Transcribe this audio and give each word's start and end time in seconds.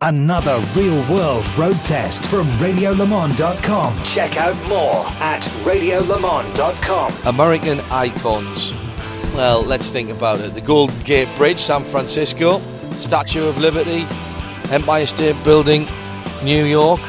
Another 0.00 0.64
real 0.76 1.04
world 1.12 1.58
road 1.58 1.74
test 1.78 2.22
from 2.26 2.46
RadioLemans.com. 2.58 4.04
Check 4.04 4.36
out 4.36 4.54
more 4.68 5.04
at 5.20 5.42
RadioLemans.com. 5.64 7.12
American 7.26 7.80
icons. 7.90 8.72
Well, 9.34 9.64
let's 9.64 9.90
think 9.90 10.10
about 10.10 10.38
it. 10.38 10.54
The 10.54 10.60
Golden 10.60 10.96
Gate 11.02 11.28
Bridge, 11.36 11.58
San 11.58 11.82
Francisco, 11.82 12.60
Statue 13.00 13.48
of 13.48 13.58
Liberty, 13.58 14.06
Empire 14.70 15.04
State 15.04 15.34
Building, 15.42 15.84
New 16.44 16.64
York. 16.64 17.00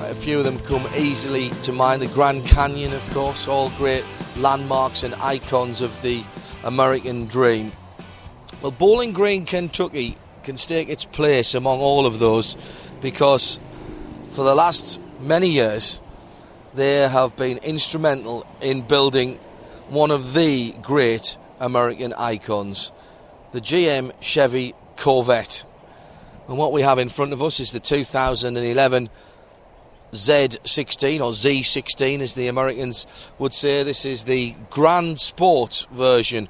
A 0.00 0.14
few 0.16 0.38
of 0.38 0.44
them 0.44 0.58
come 0.58 0.84
easily 0.96 1.50
to 1.62 1.70
mind. 1.70 2.02
The 2.02 2.08
Grand 2.08 2.44
Canyon, 2.46 2.92
of 2.94 3.10
course, 3.10 3.46
all 3.46 3.70
great 3.78 4.04
landmarks 4.36 5.04
and 5.04 5.14
icons 5.20 5.82
of 5.82 6.02
the 6.02 6.24
American 6.64 7.28
dream. 7.28 7.70
Well, 8.60 8.72
Bowling 8.72 9.12
Green, 9.12 9.46
Kentucky 9.46 10.16
can 10.42 10.56
stake 10.56 10.88
its 10.88 11.04
place 11.04 11.54
among 11.54 11.80
all 11.80 12.06
of 12.06 12.18
those 12.18 12.56
because 13.00 13.58
for 14.30 14.44
the 14.44 14.54
last 14.54 15.00
many 15.20 15.48
years 15.48 16.00
they 16.74 17.08
have 17.08 17.36
been 17.36 17.58
instrumental 17.58 18.46
in 18.60 18.82
building 18.82 19.38
one 19.88 20.10
of 20.10 20.34
the 20.34 20.72
great 20.82 21.36
American 21.58 22.12
icons, 22.14 22.92
the 23.52 23.60
GM 23.60 24.12
Chevy 24.20 24.74
Corvette. 24.96 25.64
And 26.48 26.56
what 26.56 26.72
we 26.72 26.82
have 26.82 26.98
in 26.98 27.08
front 27.08 27.32
of 27.32 27.42
us 27.42 27.60
is 27.60 27.72
the 27.72 27.80
2011 27.80 29.10
Z16 30.12 31.20
or 31.20 31.30
Z16 31.30 32.20
as 32.20 32.34
the 32.34 32.48
Americans 32.48 33.06
would 33.38 33.52
say. 33.52 33.82
This 33.82 34.04
is 34.04 34.24
the 34.24 34.56
Grand 34.70 35.20
Sport 35.20 35.86
version 35.92 36.48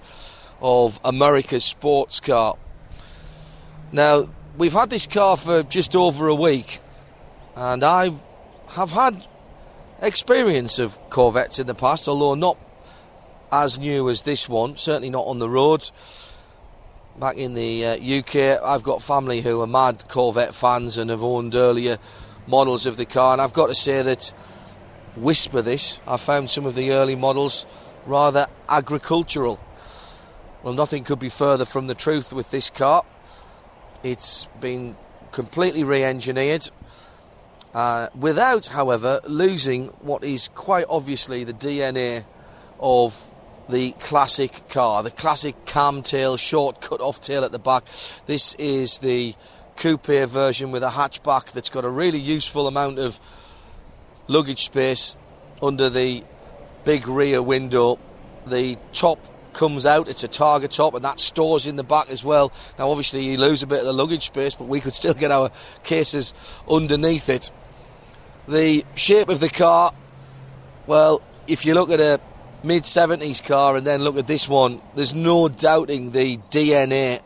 of 0.61 1.01
America's 1.05 1.65
sports 1.65 2.21
car. 2.21 2.57
Now, 3.93 4.29
we've 4.57 4.73
had 4.73 4.89
this 4.89 5.09
car 5.09 5.37
for 5.37 5.65
just 5.65 5.97
over 5.97 6.29
a 6.29 6.35
week, 6.35 6.79
and 7.57 7.83
I 7.83 8.13
have 8.69 8.91
had 8.93 9.27
experience 10.01 10.79
of 10.79 10.97
Corvettes 11.11 11.59
in 11.59 11.67
the 11.67 11.75
past, 11.75 12.07
although 12.07 12.37
not 12.37 12.57
as 13.51 13.81
new 13.81 14.09
as 14.09 14.23
this 14.23 14.49
one, 14.49 14.77
certainly 14.77 15.11
not 15.11 15.27
on 15.27 15.41
the 15.41 15.49
road. 15.49 15.91
Back 17.19 17.37
in 17.37 17.55
the 17.55 17.85
uh, 17.85 18.19
UK, 18.19 18.63
I've 18.63 18.85
got 18.85 19.03
family 19.03 19.41
who 19.41 19.61
are 19.61 19.67
mad 19.67 20.05
Corvette 20.09 20.55
fans 20.55 20.97
and 20.97 21.11
have 21.11 21.25
owned 21.25 21.57
earlier 21.57 21.99
models 22.47 22.87
of 22.87 22.97
the 22.97 23.07
car, 23.07 23.33
and 23.33 23.43
I've 23.43 23.53
got 23.53 23.67
to 23.67 23.75
say 23.75 24.03
that, 24.03 24.33
whisper 25.17 25.63
this, 25.63 25.99
I 26.07 26.17
found 26.17 26.49
some 26.49 26.65
of 26.65 26.77
the 26.77 26.93
early 26.93 27.17
models 27.17 27.67
rather 28.07 28.47
agricultural. 28.69 29.59
Well, 30.63 30.75
nothing 30.75 31.03
could 31.03 31.19
be 31.19 31.29
further 31.29 31.65
from 31.65 31.89
the 31.89 31.95
truth 31.97 32.33
with 32.33 32.53
this 32.53 32.71
car. 32.71 33.03
It's 34.03 34.47
been 34.61 34.97
completely 35.33 35.85
re 35.85 36.03
engineered. 36.03 36.71
Uh, 37.75 38.09
without, 38.19 38.67
however, 38.67 39.21
losing 39.29 39.89
what 40.01 40.25
is 40.25 40.49
quite 40.49 40.87
obviously 40.89 41.45
the 41.45 41.53
DNA 41.53 42.25
of 42.81 43.25
the 43.69 43.93
classic 43.93 44.69
car, 44.69 45.03
the 45.03 45.11
classic 45.11 45.55
Kamm 45.67 46.03
tail, 46.03 46.37
short 46.37 46.81
cut 46.81 47.01
off 47.01 47.21
tail 47.21 47.45
at 47.45 47.53
the 47.53 47.59
back. 47.59 47.85
This 48.27 48.55
is 48.55 48.99
the 48.99 49.35
coupe 49.77 50.07
version 50.07 50.73
with 50.73 50.83
a 50.83 50.91
hatchback 50.91 51.53
that's 51.53 51.71
got 51.71 51.85
a 51.85 51.89
really 51.89 52.19
useful 52.19 52.67
amount 52.67 52.99
of 52.99 53.21
luggage 54.27 54.65
space 54.65 55.17
under 55.63 55.89
the 55.89 56.25
big 56.85 57.07
rear 57.07 57.41
window. 57.41 57.99
The 58.47 58.77
top 58.93 59.19
comes 59.53 59.87
out, 59.87 60.09
it's 60.09 60.25
a 60.25 60.29
target 60.29 60.73
top, 60.73 60.95
and 60.95 61.05
that 61.05 61.21
stores 61.21 61.67
in 61.67 61.77
the 61.77 61.85
back 61.85 62.11
as 62.11 62.25
well. 62.25 62.53
Now, 62.79 62.91
obviously, 62.91 63.25
you 63.25 63.37
lose 63.37 63.63
a 63.63 63.67
bit 63.67 63.81
of 63.81 63.87
the 63.87 63.93
luggage 63.93 64.27
space, 64.27 64.55
but 64.55 64.69
we 64.69 64.81
could 64.81 64.95
still 64.95 65.15
get 65.15 65.31
our 65.31 65.51
cases 65.85 66.35
underneath 66.69 67.29
it. 67.29 67.51
The 68.49 68.85
shape 68.95 69.29
of 69.29 69.41
the 69.41 69.51
car, 69.51 69.93
well, 70.87 71.23
if 71.47 71.65
you 71.65 71.75
look 71.75 71.91
at 71.91 72.01
a 72.01 72.21
mid 72.63 72.85
70s 72.85 73.43
car 73.43 73.77
and 73.77 73.87
then 73.87 74.03
look 74.03 74.17
at 74.17 74.27
this 74.27 74.49
one, 74.49 74.81
there's 74.95 75.15
no 75.15 75.49
doubting 75.49 76.13
the 76.13 76.39
DNA, 76.51 77.21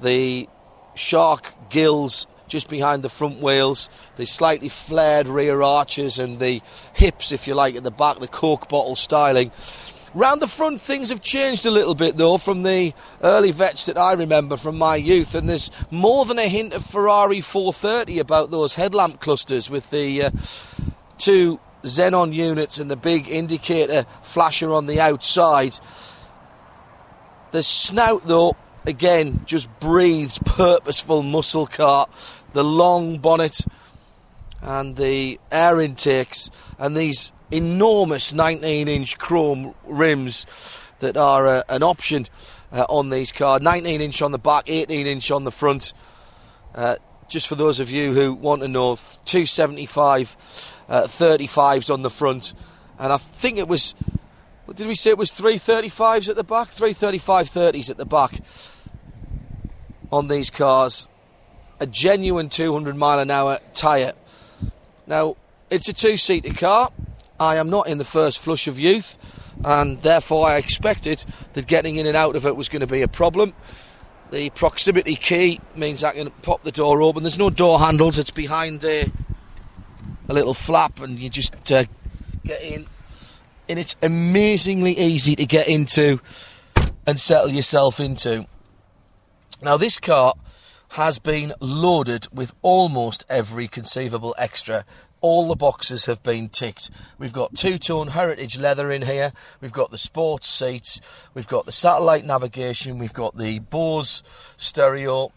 the 0.00 0.48
shark 0.94 1.54
gills 1.70 2.26
just 2.48 2.68
behind 2.68 3.02
the 3.02 3.08
front 3.08 3.40
wheels, 3.40 3.90
the 4.16 4.26
slightly 4.26 4.68
flared 4.68 5.28
rear 5.28 5.62
arches, 5.62 6.18
and 6.18 6.38
the 6.38 6.62
hips, 6.94 7.30
if 7.30 7.46
you 7.46 7.54
like, 7.54 7.76
at 7.76 7.84
the 7.84 7.90
back, 7.90 8.18
the 8.18 8.28
Coke 8.28 8.68
bottle 8.68 8.96
styling. 8.96 9.52
Round 10.18 10.42
the 10.42 10.48
front, 10.48 10.82
things 10.82 11.10
have 11.10 11.20
changed 11.20 11.64
a 11.64 11.70
little 11.70 11.94
bit 11.94 12.16
though 12.16 12.38
from 12.38 12.64
the 12.64 12.92
early 13.22 13.52
Vettes 13.52 13.86
that 13.86 13.96
I 13.96 14.14
remember 14.14 14.56
from 14.56 14.76
my 14.76 14.96
youth, 14.96 15.36
and 15.36 15.48
there's 15.48 15.70
more 15.92 16.24
than 16.24 16.40
a 16.40 16.48
hint 16.48 16.72
of 16.72 16.84
Ferrari 16.84 17.40
430 17.40 18.18
about 18.18 18.50
those 18.50 18.74
headlamp 18.74 19.20
clusters 19.20 19.70
with 19.70 19.90
the 19.90 20.24
uh, 20.24 20.30
two 21.18 21.60
xenon 21.84 22.32
units 22.32 22.80
and 22.80 22.90
the 22.90 22.96
big 22.96 23.28
indicator 23.28 24.06
flasher 24.20 24.72
on 24.72 24.86
the 24.86 25.00
outside. 25.00 25.78
The 27.52 27.62
snout, 27.62 28.24
though, 28.24 28.56
again, 28.88 29.44
just 29.46 29.68
breathes 29.78 30.40
purposeful 30.44 31.22
muscle 31.22 31.68
car. 31.68 32.08
The 32.54 32.64
long 32.64 33.18
bonnet 33.18 33.64
and 34.60 34.96
the 34.96 35.38
air 35.52 35.80
intakes 35.80 36.50
and 36.76 36.96
these 36.96 37.30
enormous 37.50 38.34
19 38.34 38.88
inch 38.88 39.18
chrome 39.18 39.74
rims 39.84 40.46
that 41.00 41.16
are 41.16 41.46
uh, 41.46 41.62
an 41.68 41.82
option 41.82 42.26
uh, 42.72 42.84
on 42.88 43.10
these 43.10 43.32
cars 43.32 43.62
19 43.62 44.00
inch 44.00 44.22
on 44.22 44.32
the 44.32 44.38
back, 44.38 44.64
18 44.66 45.06
inch 45.06 45.30
on 45.30 45.44
the 45.44 45.52
front. 45.52 45.92
Uh, 46.74 46.96
just 47.28 47.46
for 47.46 47.54
those 47.54 47.80
of 47.80 47.90
you 47.90 48.14
who 48.14 48.32
want 48.32 48.62
to 48.62 48.68
know, 48.68 48.94
275 48.94 50.36
uh, 50.88 51.02
35s 51.02 51.92
on 51.92 52.02
the 52.02 52.10
front, 52.10 52.54
and 52.98 53.12
I 53.12 53.18
think 53.18 53.58
it 53.58 53.68
was. 53.68 53.94
Did 54.74 54.86
we 54.86 54.94
say? 54.94 55.10
It 55.10 55.18
was 55.18 55.30
335s 55.30 56.28
at 56.28 56.36
the 56.36 56.44
back, 56.44 56.68
335 56.68 57.48
30s 57.48 57.90
at 57.90 57.96
the 57.96 58.04
back 58.04 58.40
on 60.12 60.28
these 60.28 60.50
cars. 60.50 61.08
A 61.80 61.86
genuine 61.86 62.48
200 62.48 62.96
mile 62.96 63.20
an 63.20 63.30
hour 63.30 63.60
tyre. 63.72 64.12
Now, 65.06 65.36
it's 65.70 65.88
a 65.88 65.92
two 65.92 66.16
seater 66.16 66.52
car. 66.52 66.90
I 67.40 67.56
am 67.56 67.70
not 67.70 67.88
in 67.88 67.98
the 67.98 68.04
first 68.04 68.40
flush 68.40 68.66
of 68.66 68.78
youth, 68.78 69.16
and 69.64 70.00
therefore 70.02 70.48
I 70.48 70.56
expected 70.56 71.24
that 71.52 71.66
getting 71.66 71.96
in 71.96 72.06
and 72.06 72.16
out 72.16 72.36
of 72.36 72.46
it 72.46 72.56
was 72.56 72.68
going 72.68 72.80
to 72.80 72.86
be 72.86 73.02
a 73.02 73.08
problem. 73.08 73.54
The 74.30 74.50
proximity 74.50 75.14
key 75.14 75.60
means 75.74 76.04
I 76.04 76.12
can 76.12 76.30
pop 76.42 76.62
the 76.62 76.72
door 76.72 77.00
open. 77.00 77.22
There's 77.22 77.38
no 77.38 77.50
door 77.50 77.78
handles, 77.78 78.18
it's 78.18 78.30
behind 78.30 78.84
a, 78.84 79.10
a 80.28 80.34
little 80.34 80.54
flap, 80.54 81.00
and 81.00 81.18
you 81.18 81.30
just 81.30 81.54
uh, 81.72 81.84
get 82.44 82.62
in. 82.62 82.86
And 83.68 83.78
it's 83.78 83.96
amazingly 84.02 84.98
easy 84.98 85.36
to 85.36 85.46
get 85.46 85.68
into 85.68 86.20
and 87.06 87.20
settle 87.20 87.50
yourself 87.50 88.00
into. 88.00 88.46
Now, 89.62 89.76
this 89.76 89.98
car 89.98 90.34
has 90.92 91.18
been 91.18 91.52
loaded 91.60 92.26
with 92.32 92.54
almost 92.62 93.24
every 93.28 93.68
conceivable 93.68 94.34
extra 94.38 94.84
all 95.20 95.48
the 95.48 95.56
boxes 95.56 96.06
have 96.06 96.22
been 96.22 96.48
ticked. 96.48 96.90
We've 97.18 97.32
got 97.32 97.54
two 97.54 97.78
tone 97.78 98.08
heritage 98.08 98.58
leather 98.58 98.90
in 98.90 99.02
here, 99.02 99.32
we've 99.60 99.72
got 99.72 99.90
the 99.90 99.98
sports 99.98 100.48
seats, 100.48 101.00
we've 101.34 101.48
got 101.48 101.66
the 101.66 101.72
satellite 101.72 102.24
navigation, 102.24 102.98
we've 102.98 103.12
got 103.12 103.36
the 103.36 103.58
Bose 103.58 104.22
stereo. 104.56 105.32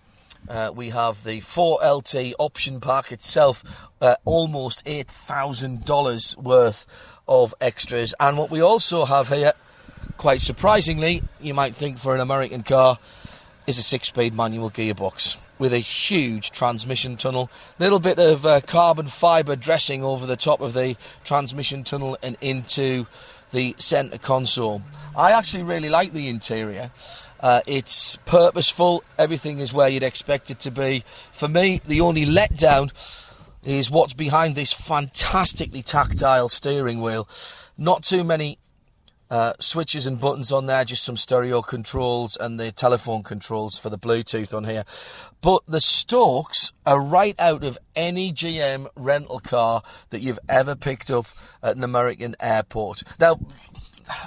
Uh, 0.50 0.72
we 0.74 0.90
have 0.90 1.24
the 1.24 1.40
4LT 1.40 2.34
option 2.40 2.80
pack 2.80 3.12
itself, 3.12 3.88
uh, 4.02 4.16
almost 4.26 4.84
$8,000 4.86 6.38
worth 6.38 6.88
of 7.28 7.54
extras. 7.62 8.16
And 8.20 8.40
what 8.40 8.50
we 8.50 8.60
also 8.60 9.06
have 9.06 9.28
here, 9.28 9.54
quite 10.18 10.42
surprisingly, 10.42 11.22
you 11.40 11.54
might 11.54 11.76
think 11.76 12.00
for 12.00 12.16
an 12.16 12.22
American 12.22 12.64
car, 12.64 12.98
is 13.68 13.78
a 13.78 13.84
six 13.84 14.08
speed 14.08 14.34
manual 14.34 14.72
gearbox 14.72 15.38
with 15.62 15.74
a 15.74 15.80
huge 15.80 16.50
transmission 16.50 17.16
tunnel. 17.16 17.48
Little 17.78 18.00
bit 18.00 18.18
of 18.18 18.48
uh, 18.48 18.62
carbon 18.62 19.06
fibre 19.06 19.56
dressing 19.56 20.04
over 20.04 20.26
the 20.26 20.36
top 20.36 20.60
of 20.60 20.74
the 20.74 20.98
transmission 21.24 21.84
tunnel 21.84 22.18
and 22.24 22.36
into 22.42 23.06
the 23.52 23.76
centre 23.78 24.18
console. 24.18 24.82
I 25.16 25.34
actually 25.34 25.62
really 25.62 25.90
like 25.90 26.14
the 26.14 26.28
interior. 26.30 26.90
Uh, 27.40 27.62
it's 27.68 28.16
purposeful. 28.26 29.04
Everything 29.20 29.60
is 29.60 29.72
where 29.72 29.88
you'd 29.88 30.02
expect 30.02 30.50
it 30.50 30.60
to 30.62 30.72
be. 30.72 31.04
For 31.32 31.48
me, 31.48 31.80
the 31.86 32.02
only 32.02 32.26
letdown 32.26 32.92
is 33.64 33.92
what's 33.92 34.14
behind 34.16 34.56
this 34.56 34.74
fantastically 34.74 35.84
tactile 35.84 36.50
steering 36.50 37.04
wheel. 37.04 37.28
Not 37.78 38.02
too 38.02 38.24
many 38.24 38.58
uh, 39.32 39.54
switches 39.60 40.06
and 40.06 40.20
buttons 40.20 40.52
on 40.52 40.66
there, 40.66 40.84
just 40.84 41.04
some 41.04 41.16
stereo 41.16 41.62
controls 41.62 42.36
and 42.36 42.60
the 42.60 42.70
telephone 42.70 43.24
controls 43.24 43.80
for 43.80 43.90
the 43.90 43.98
Bluetooth 43.98 44.54
on 44.54 44.66
here. 44.66 44.84
But 45.42 45.66
the 45.66 45.80
stalks 45.80 46.74
are 46.86 47.02
right 47.02 47.40
out 47.40 47.64
of 47.64 47.80
any 47.96 48.34
GM 48.34 48.88
rental 48.96 49.40
car 49.40 49.84
that 50.10 50.20
you've 50.20 50.40
ever 50.50 50.76
picked 50.76 51.10
up 51.10 51.28
at 51.64 51.78
an 51.78 51.84
American 51.84 52.36
airport. 52.42 53.04
Now, 53.22 53.40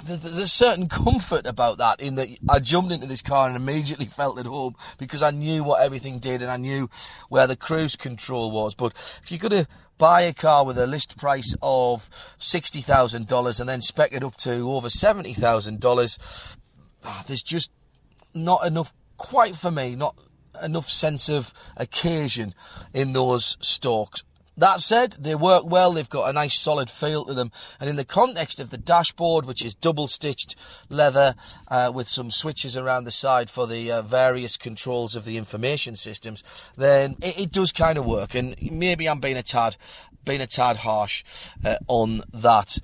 there's 0.03 0.37
a 0.37 0.47
certain 0.47 0.87
comfort 0.87 1.45
about 1.45 1.77
that 1.77 1.99
in 1.99 2.15
that 2.15 2.29
I 2.49 2.59
jumped 2.59 2.91
into 2.91 3.07
this 3.07 3.21
car 3.21 3.47
and 3.47 3.55
immediately 3.55 4.05
felt 4.05 4.39
at 4.39 4.45
home 4.45 4.75
because 4.97 5.21
I 5.21 5.31
knew 5.31 5.63
what 5.63 5.81
everything 5.81 6.19
did 6.19 6.41
and 6.41 6.51
I 6.51 6.57
knew 6.57 6.89
where 7.29 7.47
the 7.47 7.55
cruise 7.55 7.95
control 7.95 8.51
was. 8.51 8.75
But 8.75 8.93
if 9.21 9.31
you're 9.31 9.39
going 9.39 9.63
to 9.63 9.69
buy 9.97 10.21
a 10.21 10.33
car 10.33 10.65
with 10.65 10.77
a 10.77 10.87
list 10.87 11.17
price 11.17 11.55
of 11.61 12.09
$60,000 12.39 13.59
and 13.59 13.69
then 13.69 13.81
spec 13.81 14.13
it 14.13 14.23
up 14.23 14.35
to 14.37 14.53
over 14.71 14.87
$70,000, 14.87 16.57
ah, 17.03 17.23
there's 17.27 17.43
just 17.43 17.71
not 18.33 18.65
enough, 18.65 18.93
quite 19.17 19.55
for 19.55 19.71
me, 19.71 19.95
not 19.95 20.17
enough 20.61 20.89
sense 20.89 21.29
of 21.29 21.53
occasion 21.77 22.53
in 22.93 23.13
those 23.13 23.57
stalks. 23.59 24.23
That 24.57 24.79
said, 24.79 25.17
they 25.19 25.35
work 25.35 25.65
well, 25.65 25.91
they've 25.91 26.09
got 26.09 26.29
a 26.29 26.33
nice 26.33 26.57
solid 26.57 26.89
feel 26.89 27.25
to 27.25 27.33
them, 27.33 27.51
and 27.79 27.89
in 27.89 27.97
the 27.97 28.05
context 28.05 28.59
of 28.59 28.69
the 28.69 28.77
dashboard, 28.77 29.45
which 29.45 29.65
is 29.65 29.75
double 29.75 30.07
stitched 30.07 30.55
leather 30.89 31.35
uh, 31.67 31.91
with 31.93 32.07
some 32.07 32.31
switches 32.31 32.77
around 32.77 33.03
the 33.03 33.11
side 33.11 33.49
for 33.49 33.67
the 33.67 33.91
uh, 33.91 34.01
various 34.01 34.55
controls 34.55 35.15
of 35.15 35.25
the 35.25 35.37
information 35.37 35.95
systems, 35.95 36.43
then 36.77 37.17
it, 37.21 37.39
it 37.39 37.51
does 37.51 37.71
kind 37.71 37.97
of 37.97 38.05
work, 38.05 38.33
and 38.33 38.55
maybe 38.61 39.09
I'm 39.09 39.19
being 39.19 39.37
a 39.37 39.43
tad, 39.43 39.75
being 40.23 40.41
a 40.41 40.47
tad 40.47 40.77
harsh 40.77 41.23
uh, 41.65 41.77
on 41.87 42.21
that. 42.33 42.77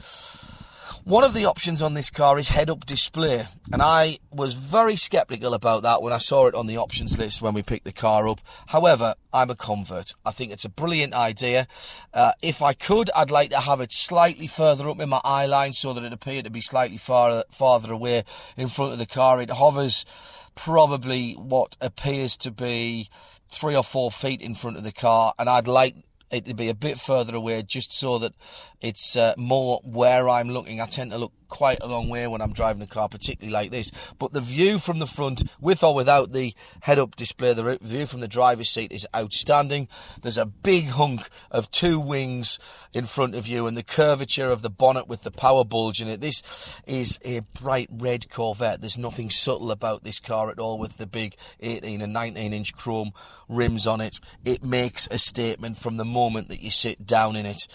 One 1.03 1.23
of 1.23 1.33
the 1.33 1.45
options 1.45 1.81
on 1.81 1.95
this 1.95 2.11
car 2.11 2.37
is 2.37 2.49
head-up 2.49 2.85
display, 2.85 3.47
and 3.73 3.81
I 3.81 4.19
was 4.31 4.53
very 4.53 4.95
sceptical 4.95 5.55
about 5.55 5.81
that 5.81 6.03
when 6.03 6.13
I 6.13 6.19
saw 6.19 6.45
it 6.45 6.53
on 6.53 6.67
the 6.67 6.77
options 6.77 7.17
list 7.17 7.41
when 7.41 7.55
we 7.55 7.63
picked 7.63 7.85
the 7.85 7.91
car 7.91 8.27
up. 8.27 8.39
However, 8.67 9.15
I'm 9.33 9.49
a 9.49 9.55
convert. 9.55 10.13
I 10.23 10.31
think 10.31 10.51
it's 10.51 10.63
a 10.63 10.69
brilliant 10.69 11.15
idea. 11.15 11.67
Uh, 12.13 12.33
if 12.43 12.61
I 12.61 12.73
could, 12.73 13.09
I'd 13.15 13.31
like 13.31 13.49
to 13.49 13.59
have 13.59 13.81
it 13.81 13.91
slightly 13.91 14.45
further 14.45 14.87
up 14.89 14.99
in 14.99 15.09
my 15.09 15.19
eye 15.23 15.47
line 15.47 15.73
so 15.73 15.91
that 15.91 16.03
it 16.03 16.13
appeared 16.13 16.45
to 16.45 16.51
be 16.51 16.61
slightly 16.61 16.97
far, 16.97 17.45
farther 17.49 17.91
away 17.91 18.23
in 18.55 18.67
front 18.67 18.93
of 18.93 18.99
the 18.99 19.07
car. 19.07 19.41
It 19.41 19.49
hovers 19.49 20.05
probably 20.53 21.33
what 21.33 21.75
appears 21.81 22.37
to 22.37 22.51
be 22.51 23.09
three 23.49 23.75
or 23.75 23.83
four 23.83 24.11
feet 24.11 24.39
in 24.39 24.53
front 24.53 24.77
of 24.77 24.83
the 24.83 24.91
car, 24.91 25.33
and 25.39 25.49
I'd 25.49 25.67
like 25.67 25.95
it 26.31 26.45
to 26.45 26.53
be 26.53 26.69
a 26.69 26.73
bit 26.73 26.97
further 26.97 27.35
away 27.35 27.61
just 27.63 27.93
so 27.93 28.17
that 28.19 28.33
it's 28.79 29.15
uh, 29.15 29.33
more 29.37 29.79
where 29.83 30.29
I'm 30.29 30.49
looking. 30.49 30.81
I 30.81 30.85
tend 30.85 31.11
to 31.11 31.17
look 31.17 31.33
quite 31.51 31.77
a 31.81 31.87
long 31.87 32.09
way 32.09 32.25
when 32.25 32.41
I'm 32.41 32.53
driving 32.53 32.81
a 32.81 32.87
car, 32.87 33.07
particularly 33.07 33.53
like 33.53 33.69
this. 33.69 33.91
But 34.17 34.31
the 34.31 34.41
view 34.41 34.79
from 34.79 34.97
the 34.97 35.05
front, 35.05 35.43
with 35.59 35.83
or 35.83 35.93
without 35.93 36.31
the 36.31 36.55
head 36.81 36.97
up 36.97 37.15
display, 37.15 37.53
the 37.53 37.77
view 37.79 38.07
from 38.07 38.21
the 38.21 38.27
driver's 38.27 38.69
seat 38.69 38.91
is 38.91 39.05
outstanding. 39.15 39.87
There's 40.21 40.39
a 40.39 40.45
big 40.47 40.87
hunk 40.87 41.29
of 41.51 41.69
two 41.69 41.99
wings 41.99 42.57
in 42.93 43.05
front 43.05 43.35
of 43.35 43.47
you 43.47 43.67
and 43.67 43.77
the 43.77 43.83
curvature 43.83 44.49
of 44.49 44.63
the 44.63 44.69
bonnet 44.69 45.07
with 45.07 45.23
the 45.23 45.31
power 45.31 45.63
bulge 45.63 46.01
in 46.01 46.07
it. 46.07 46.21
This 46.21 46.41
is 46.87 47.19
a 47.23 47.41
bright 47.59 47.89
red 47.91 48.31
Corvette. 48.31 48.81
There's 48.81 48.97
nothing 48.97 49.29
subtle 49.29 49.71
about 49.71 50.03
this 50.03 50.19
car 50.19 50.49
at 50.49 50.59
all 50.59 50.79
with 50.79 50.97
the 50.97 51.05
big 51.05 51.35
18 51.59 52.01
and 52.01 52.13
19 52.13 52.53
inch 52.53 52.73
chrome 52.73 53.11
rims 53.49 53.85
on 53.85 53.99
it. 53.99 54.19
It 54.45 54.63
makes 54.63 55.07
a 55.11 55.17
statement 55.17 55.77
from 55.77 55.97
the 55.97 56.05
moment 56.05 56.47
that 56.47 56.61
you 56.61 56.71
sit 56.71 57.05
down 57.05 57.35
in 57.35 57.45
it 57.45 57.67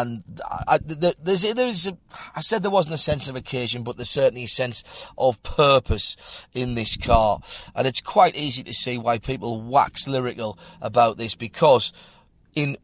and 0.00 0.22
I, 0.66 0.78
there's, 0.82 1.42
there's 1.42 1.86
a, 1.86 1.96
I 2.34 2.40
said 2.40 2.62
there 2.62 2.70
wasn't 2.70 2.94
a 2.94 2.98
sense 2.98 3.28
of 3.28 3.36
occasion, 3.36 3.82
but 3.82 3.96
there's 3.96 4.08
certainly 4.08 4.44
a 4.44 4.48
sense 4.48 5.06
of 5.18 5.42
purpose 5.42 6.46
in 6.54 6.74
this 6.74 6.96
car, 6.96 7.40
and 7.74 7.86
it's 7.86 8.00
quite 8.00 8.34
easy 8.34 8.62
to 8.62 8.72
see 8.72 8.96
why 8.96 9.18
people 9.18 9.60
wax 9.60 10.08
lyrical 10.08 10.58
about 10.80 11.18
this 11.18 11.34
because, 11.34 11.92
in 12.54 12.78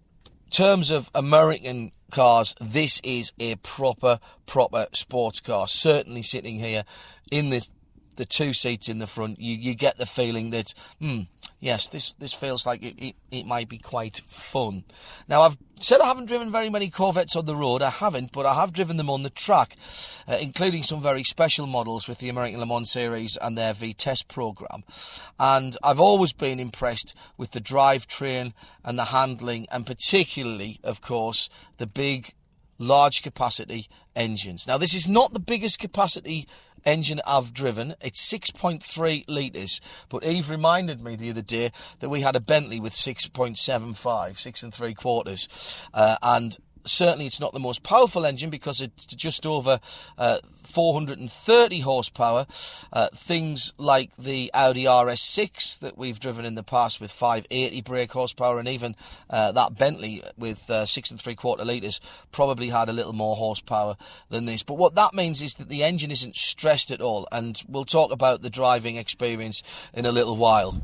terms 0.51 0.91
of 0.91 1.11
American 1.15 1.93
cars, 2.11 2.55
this 2.61 3.01
is 3.03 3.33
a 3.39 3.57
proper, 3.57 4.19
proper 4.47 4.87
sports 4.93 5.41
car. 5.41 5.67
Certainly, 5.67 6.23
sitting 6.23 6.59
here 6.59 6.85
in 7.31 7.51
this 7.51 7.71
the 8.19 8.26
two 8.26 8.53
seats 8.53 8.88
in 8.88 8.99
the 8.99 9.06
front, 9.06 9.41
you, 9.41 9.55
you 9.55 9.75
get 9.75 9.97
the 9.97 10.05
feeling 10.05 10.50
that, 10.50 10.75
hmm, 11.00 11.23
yes, 11.61 11.88
this, 11.88 12.12
this 12.19 12.35
feels 12.35 12.67
like 12.67 12.82
it, 12.82 12.97
it, 12.99 13.15
it 13.31 13.47
might 13.47 13.69
be 13.69 13.79
quite 13.79 14.19
fun. 14.19 14.85
Now, 15.29 15.43
I've 15.43 15.56
said 15.81 16.00
I 16.00 16.06
haven't 16.06 16.26
driven 16.26 16.50
very 16.50 16.69
many 16.69 16.91
Corvettes 16.91 17.37
on 17.37 17.47
the 17.47 17.55
road. 17.55 17.81
I 17.81 17.91
haven't, 17.91 18.32
but 18.32 18.44
I 18.44 18.55
have 18.55 18.73
driven 18.73 18.97
them 18.97 19.09
on 19.09 19.23
the 19.23 19.31
track, 19.31 19.76
uh, 20.26 20.37
including 20.41 20.82
some 20.82 21.00
very 21.00 21.23
special 21.23 21.69
models 21.69 22.09
with 22.09 22.19
the 22.19 22.29
American 22.29 22.59
Le 22.59 22.67
Mans 22.67 22.91
Series 22.91 23.37
and 23.37 23.56
their 23.56 23.73
V-Test 23.73 24.26
program. 24.26 24.82
And 25.38 25.76
I've 25.82 26.00
always 26.00 26.32
been 26.32 26.59
impressed 26.59 27.14
with 27.37 27.53
the 27.53 27.61
drivetrain 27.61 28.53
and 28.85 28.99
the 28.99 29.06
handling, 29.06 29.69
and 29.71 29.87
particularly, 29.87 30.81
of 30.82 31.00
course, 31.00 31.49
the 31.76 31.87
big, 31.87 32.35
large 32.79 33.23
capacity 33.23 33.89
engines. 34.15 34.67
Now, 34.67 34.79
this 34.79 34.95
is 34.95 35.09
not 35.09 35.33
the 35.33 35.41
biggest 35.41 35.79
capacity 35.79 36.47
engine 36.85 37.21
I've 37.27 37.53
driven. 37.53 37.95
It's 38.01 38.33
6.3 38.33 39.25
litres, 39.29 39.81
but 40.09 40.25
Eve 40.25 40.51
reminded 40.51 41.01
me 41.01 41.17
the 41.17 41.31
other 41.31 41.43
day 41.43 41.73
that 42.01 42.09
we 42.09 42.21
had 42.21 42.37
a 42.37 42.41
Bentley 42.41 42.81
with 42.81 42.93
6.75, 42.93 44.39
six 44.39 44.63
and 44.63 44.73
three 44.73 44.95
quarters, 44.95 45.49
uh, 45.93 46.17
and 46.23 46.57
certainly 46.88 47.26
it's 47.26 47.40
not 47.40 47.52
the 47.52 47.61
most 47.61 47.82
powerful 47.82 48.25
engine 48.25 48.50
because 48.50 48.81
it's 48.81 49.06
just 49.06 49.46
over 49.46 49.81
uh, 50.17 50.38
430 50.44 51.81
horsepower. 51.81 52.46
Uh, 52.93 53.08
things 53.14 53.73
like 53.79 54.14
the 54.17 54.50
Audi 54.55 54.85
RS6 54.85 55.79
that 55.81 55.96
we've 55.96 56.20
driven 56.20 56.44
in 56.44 56.55
the 56.55 56.62
past 56.62 57.00
with 57.00 57.11
580 57.11 57.81
brake 57.82 58.12
horsepower, 58.12 58.58
and 58.58 58.69
even 58.69 58.96
uh, 59.31 59.52
that 59.52 59.76
Bentley 59.76 60.23
with 60.37 60.69
uh, 60.70 60.87
six 60.87 61.11
and 61.11 61.20
three 61.20 61.35
quarter 61.35 61.64
litres 61.64 62.00
probably 62.32 62.69
had 62.69 62.88
a 62.88 62.93
little 62.93 63.12
more 63.12 63.37
horsepower 63.37 63.96
than 64.29 64.44
this. 64.44 64.62
But 64.62 64.75
what 64.75 64.94
that 64.94 65.14
means 65.14 65.43
is 65.43 65.55
that 65.55 65.69
the 65.69 65.82
engine 65.82 66.11
isn't 66.11 66.37
stressed 66.37 66.90
at 66.90 67.00
all, 67.00 67.26
and 67.32 67.62
we'll 67.69 67.85
talk 67.85 68.12
about 68.12 68.43
the 68.43 68.50
driving 68.50 68.96
experience 68.96 69.62
in 69.94 70.06
a 70.06 70.12
little 70.12 70.37
while. 70.37 70.81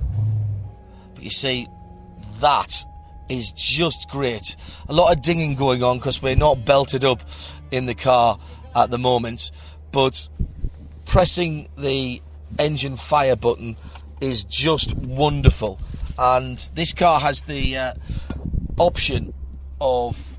But 1.14 1.24
you 1.24 1.30
see, 1.30 1.68
that 2.40 2.84
is 3.29 3.50
just 3.53 4.09
great. 4.11 4.56
A 4.88 4.93
lot 4.93 5.15
of 5.15 5.23
dinging 5.23 5.55
going 5.55 5.82
on 5.82 5.99
because 5.99 6.23
we're 6.23 6.37
not 6.37 6.65
belted 6.65 7.05
up 7.05 7.23
in 7.71 7.87
the 7.87 7.94
car 7.94 8.38
at 8.75 8.91
the 8.91 8.99
moment, 8.99 9.50
but 9.93 10.29
pressing 11.06 11.69
the 11.76 12.21
engine 12.59 12.97
fire 12.97 13.37
button 13.37 13.76
is 14.21 14.44
just 14.44 14.94
wonderful. 14.97 15.79
And 16.19 16.59
this 16.75 16.93
car 16.93 17.21
has 17.21 17.43
the 17.43 17.76
uh, 17.76 17.94
option 18.79 19.35
of 19.81 20.35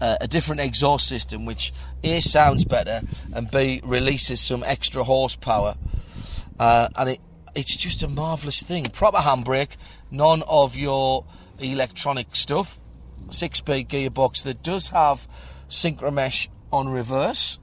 uh, 0.00 0.16
a 0.20 0.28
different 0.28 0.60
exhaust 0.60 1.08
system, 1.08 1.44
which 1.44 1.72
A 2.04 2.20
sounds 2.20 2.64
better 2.64 3.02
and 3.32 3.50
B 3.50 3.80
releases 3.84 4.40
some 4.40 4.62
extra 4.64 5.04
horsepower. 5.04 5.74
Uh, 6.58 6.88
and 6.96 7.10
it 7.10 7.20
it's 7.54 7.76
just 7.76 8.02
a 8.02 8.08
marvellous 8.08 8.62
thing. 8.62 8.84
Proper 8.84 9.18
handbrake, 9.18 9.76
none 10.10 10.42
of 10.48 10.76
your 10.76 11.24
electronic 11.60 12.34
stuff. 12.34 12.78
Six 13.30 13.58
speed 13.58 13.88
gearbox 13.88 14.42
that 14.44 14.62
does 14.62 14.88
have 14.90 15.28
synchromesh 15.68 16.48
on 16.72 16.88
reverse. 16.88 17.58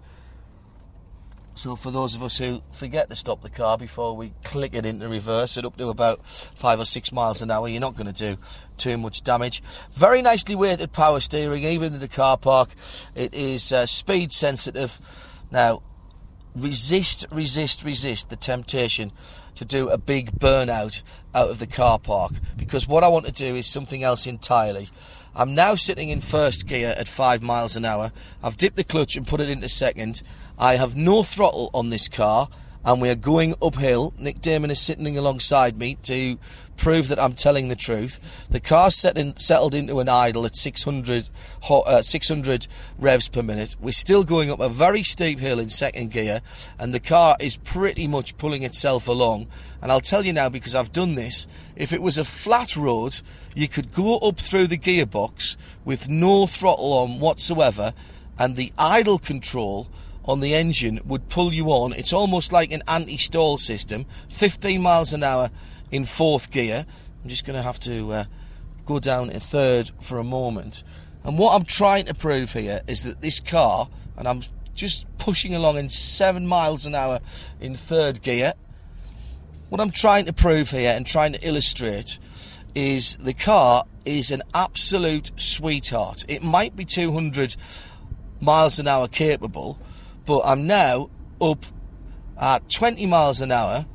So 1.56 1.75
for 1.75 1.89
those 1.89 2.16
of 2.16 2.22
us 2.22 2.38
who 2.38 2.62
forget 2.72 3.10
to 3.10 3.16
stop 3.16 3.42
the 3.42 3.50
car 3.50 3.80
before 3.80 4.16
we 4.16 4.32
click 4.44 4.75
it 4.75 4.86
into 4.86 5.08
reverse 5.08 5.58
at 5.58 5.66
up 5.66 5.75
to 5.77 5.89
about 5.89 6.24
five 6.24 6.80
or 6.80 6.86
six 6.86 7.12
miles 7.12 7.42
an 7.42 7.50
hour, 7.50 7.68
you're 7.68 7.82
not 7.82 7.96
going 7.96 8.13
to 8.13 8.36
do 8.36 8.39
too 8.77 8.96
much 8.96 9.24
damage. 9.24 9.63
Very 9.92 10.22
nicely 10.22 10.54
weighted 10.54 10.92
power 10.92 11.20
steering, 11.20 11.63
even 11.63 11.96
in 11.96 12.00
the 12.00 12.08
car 12.08 12.38
park. 12.38 12.70
It 13.16 13.34
is 13.34 13.72
uh, 13.72 13.88
speed 13.88 14.32
sensitive. 14.32 15.00
Now, 15.50 15.82
resist, 16.56 17.25
resist, 17.32 17.84
resist 17.84 18.30
the 18.30 18.36
temptation 18.36 19.12
to 19.58 19.66
do 19.66 19.90
a 19.90 19.98
big 19.98 20.32
burnout 20.40 21.04
out 21.36 21.50
of 21.50 21.60
the 21.60 21.68
car 21.68 22.00
park 22.00 22.32
because 22.56 22.88
what 22.88 23.04
I 23.04 23.08
want 23.08 23.26
to 23.26 23.32
do 23.32 23.56
is 23.56 23.68
something 23.68 24.04
else 24.04 24.26
entirely. 24.26 24.90
I'm 25.36 25.54
now 25.54 25.76
sitting 25.76 26.10
in 26.10 26.22
first 26.22 26.68
gear 26.68 26.96
at 26.98 27.08
5 27.08 27.44
miles 27.44 27.76
an 27.76 27.86
hour. 27.86 28.12
I've 28.42 28.58
dipped 28.58 28.76
the 28.76 28.84
clutch 28.84 29.16
and 29.16 29.28
put 29.28 29.42
it 29.42 29.50
into 29.50 29.70
second. 29.70 30.24
I 30.58 30.78
have 30.78 30.96
no 30.96 31.24
throttle 31.24 31.70
on 31.74 31.90
this 31.90 32.08
car 32.08 32.50
and 32.86 33.02
we 33.02 33.10
are 33.10 33.16
going 33.16 33.54
uphill. 33.62 34.14
Nick 34.18 34.42
Damon 34.42 34.72
is 34.72 34.80
sitting 34.80 35.18
alongside 35.18 35.78
me 35.78 35.96
to 36.04 36.38
prove 36.78 37.08
that 37.10 37.20
I'm 37.20 37.34
telling 37.34 37.68
the 37.68 37.76
truth. 37.76 38.20
The 38.50 38.60
car 38.60 38.90
set 38.90 39.18
in, 39.18 39.36
settled 39.36 39.76
into 39.76 40.00
an 40.00 40.08
idle 40.08 40.46
at 40.46 40.56
600, 40.56 41.30
uh, 41.70 42.02
600 42.02 42.68
revs 42.98 43.28
per 43.28 43.44
minute. 43.44 43.76
We're 43.80 43.92
still 43.92 44.24
going 44.24 44.50
up 44.50 44.60
a 44.60 44.70
very 44.70 45.04
steep 45.04 45.40
hill 45.40 45.60
in 45.60 45.70
second 45.70 46.12
gear, 46.12 46.42
and 46.80 46.94
the 46.94 47.00
car 47.00 47.36
is 47.40 47.58
pretty 47.58 48.08
much 48.08 48.38
pulling 48.38 48.64
itself 48.64 49.08
along. 49.08 49.48
And 49.82 49.92
I'll 49.92 50.00
tell 50.00 50.26
you 50.26 50.34
now, 50.34 50.50
because 50.50 50.76
I've 50.76 50.92
done 50.92 51.16
this, 51.16 51.48
if 51.76 51.92
it 51.92 52.02
was 52.02 52.18
a 52.18 52.24
flat 52.24 52.76
road, 52.78 53.22
you 53.56 53.68
could 53.68 53.94
go 53.94 54.18
up 54.20 54.40
through 54.40 54.68
the 54.68 54.78
gearbox 54.78 55.58
with 55.84 56.08
no 56.08 56.48
throttle 56.48 56.94
on 56.94 57.20
whatsoever, 57.20 57.94
and 58.40 58.56
the 58.56 58.72
idle 58.78 59.18
control 59.18 59.88
on 60.28 60.42
the 60.42 60.54
engine 60.54 61.00
would 61.06 61.30
pull 61.30 61.54
you 61.54 61.68
on. 61.68 61.94
It's 61.94 62.14
almost 62.14 62.52
like 62.52 62.72
an 62.72 62.84
anti 62.88 63.18
stall 63.18 63.58
system, 63.58 64.06
15 64.30 64.82
miles 64.82 65.14
an 65.14 65.24
hour 65.24 65.50
in 65.91 66.06
fourth 66.06 66.51
gear. 66.51 66.86
I'm 67.24 67.29
just 67.29 67.46
going 67.46 67.56
to 67.56 67.63
have 67.63 67.79
to 67.82 68.12
uh, 68.12 68.24
go 68.86 69.00
down 69.00 69.29
in 69.29 69.39
third 69.39 69.91
for 70.01 70.17
a 70.17 70.24
moment. 70.24 70.84
And 71.24 71.38
what 71.38 71.53
I'm 71.56 71.65
trying 71.65 72.06
to 72.06 72.13
prove 72.13 72.53
here 72.53 72.82
is 72.88 73.03
that 73.03 73.22
this 73.22 73.39
car, 73.39 73.89
and 74.15 74.27
I'm 74.27 74.41
just 74.74 75.06
pushing 75.17 75.53
along 75.56 75.77
in 75.77 75.89
seven 75.89 76.48
miles 76.48 76.86
an 76.86 76.96
hour 76.96 77.20
in 77.60 77.75
third 77.75 78.22
gear. 78.22 78.53
What 79.70 79.82
I'm 79.82 79.91
trying 79.91 80.25
to 80.25 80.34
prove 80.34 80.72
here 80.72 80.94
and 80.94 81.06
trying 81.06 81.34
to 81.34 81.46
illustrate 81.46 82.20
is 82.74 83.17
the 83.17 83.34
car 83.34 83.84
is 84.06 84.32
an 84.32 84.44
absolute 84.53 85.32
sweetheart. 85.36 86.24
It 86.29 86.44
might 86.44 86.75
be 86.75 86.86
200 86.86 87.58
miles 88.39 88.79
an 88.79 88.88
hour 88.88 89.08
capable, 89.08 89.79
but 90.25 90.44
I'm 90.46 90.67
now 90.67 91.10
up 91.41 91.65
at 92.39 92.70
20 92.70 93.06
miles 93.08 93.41
an 93.41 93.51
hour 93.51 93.86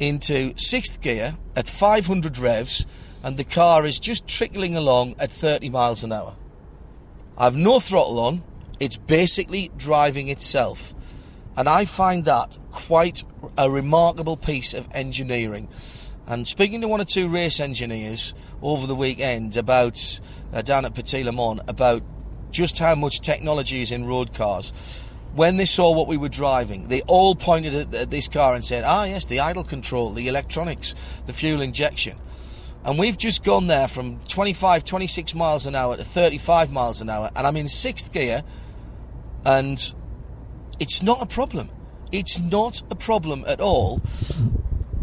into 0.00 0.54
sixth 0.56 1.00
gear 1.00 1.36
at 1.56 1.68
500 1.68 2.38
revs, 2.38 2.86
and 3.22 3.36
the 3.36 3.44
car 3.44 3.86
is 3.86 3.98
just 3.98 4.28
trickling 4.28 4.76
along 4.76 5.14
at 5.18 5.30
30 5.30 5.70
miles 5.70 6.04
an 6.04 6.12
hour. 6.12 6.36
I've 7.36 7.56
no 7.56 7.80
throttle 7.80 8.20
on, 8.20 8.44
it's 8.78 8.96
basically 8.96 9.70
driving 9.76 10.28
itself. 10.28 10.94
And 11.56 11.68
I 11.68 11.84
find 11.84 12.24
that 12.24 12.58
quite 12.70 13.22
a 13.56 13.70
remarkable 13.70 14.36
piece 14.36 14.74
of 14.74 14.88
engineering. 14.92 15.68
And 16.26 16.48
speaking 16.48 16.80
to 16.80 16.88
one 16.88 17.00
or 17.00 17.04
two 17.04 17.28
race 17.28 17.60
engineers 17.60 18.34
over 18.62 18.86
the 18.86 18.94
weekend 18.94 19.56
about 19.56 20.20
uh, 20.52 20.62
down 20.62 20.84
at 20.84 20.94
Petit 20.94 21.22
Le 21.22 21.32
Mans 21.32 21.60
about 21.68 22.02
just 22.50 22.78
how 22.78 22.94
much 22.94 23.20
technology 23.20 23.82
is 23.82 23.90
in 23.90 24.04
road 24.06 24.32
cars, 24.32 24.72
when 25.34 25.56
they 25.56 25.64
saw 25.64 25.92
what 25.92 26.06
we 26.06 26.16
were 26.16 26.28
driving, 26.28 26.88
they 26.88 27.02
all 27.02 27.34
pointed 27.34 27.74
at, 27.74 27.94
at 27.94 28.10
this 28.10 28.28
car 28.28 28.54
and 28.54 28.64
said, 28.64 28.84
"Ah, 28.84 29.04
yes, 29.04 29.26
the 29.26 29.40
idle 29.40 29.64
control, 29.64 30.10
the 30.10 30.28
electronics, 30.28 30.94
the 31.26 31.32
fuel 31.32 31.60
injection." 31.60 32.16
And 32.84 32.98
we've 32.98 33.16
just 33.16 33.42
gone 33.42 33.66
there 33.66 33.88
from 33.88 34.20
25, 34.28 34.84
26 34.84 35.34
miles 35.34 35.64
an 35.64 35.74
hour 35.74 35.96
to 35.96 36.04
35 36.04 36.70
miles 36.70 37.00
an 37.00 37.08
hour, 37.08 37.30
and 37.34 37.46
I'm 37.46 37.56
in 37.56 37.68
sixth 37.68 38.12
gear, 38.12 38.44
and 39.44 39.94
it's 40.78 41.02
not 41.02 41.22
a 41.22 41.26
problem. 41.26 41.70
It's 42.12 42.38
not 42.38 42.82
a 42.90 42.94
problem 42.94 43.44
at 43.48 43.60
all. 43.60 44.02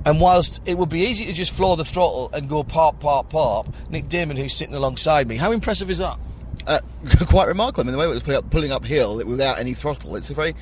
And 0.06 0.20
whilst 0.20 0.62
it 0.66 0.78
would 0.78 0.90
be 0.90 1.02
easy 1.02 1.26
to 1.26 1.34
just 1.34 1.54
floor 1.54 1.76
the 1.78 1.86
throttle 1.86 2.30
and 2.34 2.50
go 2.50 2.64
pop, 2.64 3.00
pop, 3.00 3.30
pop, 3.30 3.68
Nick 3.90 4.08
Damon, 4.08 4.38
who's 4.38 4.56
sitting 4.56 4.76
alongside 4.76 5.28
me, 5.28 5.38
how 5.38 5.52
impressive 5.52 5.90
is 5.90 6.00
that? 6.00 6.18
Uh, 6.68 6.80
quite 7.28 7.48
remarkable. 7.48 7.82
I 7.82 7.84
mean, 7.86 7.94
the 7.94 7.98
way 7.98 8.06
it 8.06 8.10
was 8.10 8.24
pulling 8.24 8.38
up, 8.38 8.50
pulling 8.50 8.72
uphill 8.72 9.26
without 9.26 9.60
any 9.60 9.74
throttle, 9.74 10.16
it's 10.16 10.30
a 10.30 10.34
very. 10.34 10.56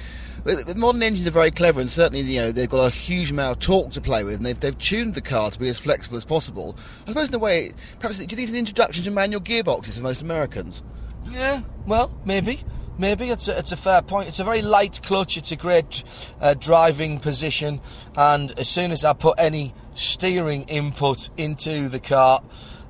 The 0.45 0.73
modern 0.77 1.03
engines 1.03 1.27
are 1.27 1.31
very 1.31 1.51
clever, 1.51 1.81
and 1.81 1.91
certainly, 1.91 2.21
you 2.21 2.39
know, 2.39 2.51
they've 2.53 2.69
got 2.69 2.85
a 2.85 2.89
huge 2.89 3.29
amount 3.29 3.57
of 3.57 3.59
torque 3.59 3.91
to 3.91 4.01
play 4.01 4.23
with, 4.23 4.35
and 4.35 4.45
they've, 4.45 4.57
they've 4.57 4.77
tuned 4.77 5.13
the 5.13 5.21
car 5.21 5.51
to 5.51 5.59
be 5.59 5.67
as 5.67 5.77
flexible 5.77 6.15
as 6.15 6.23
possible. 6.23 6.77
I 7.05 7.09
suppose, 7.09 7.27
in 7.27 7.35
a 7.35 7.39
way, 7.39 7.71
perhaps, 7.99 8.19
do 8.19 8.23
you 8.23 8.27
think 8.29 8.43
it's 8.43 8.51
an 8.51 8.57
introduction 8.57 9.03
to 9.03 9.11
manual 9.11 9.41
gearboxes 9.41 9.97
for 9.97 10.03
most 10.03 10.21
Americans? 10.21 10.81
Yeah, 11.29 11.61
well, 11.85 12.17
maybe. 12.23 12.61
Maybe 12.97 13.29
it's 13.29 13.47
a, 13.47 13.57
it's 13.57 13.71
a 13.71 13.77
fair 13.77 14.01
point. 14.01 14.27
It's 14.27 14.39
a 14.39 14.43
very 14.43 14.61
light 14.61 15.01
clutch. 15.03 15.37
It's 15.37 15.53
a 15.53 15.55
great 15.55 16.03
uh, 16.41 16.53
driving 16.53 17.19
position, 17.19 17.79
and 18.15 18.57
as 18.59 18.67
soon 18.69 18.91
as 18.91 19.05
I 19.05 19.13
put 19.13 19.39
any 19.39 19.73
steering 19.93 20.63
input 20.63 21.29
into 21.37 21.87
the 21.87 21.99
car, 21.99 22.41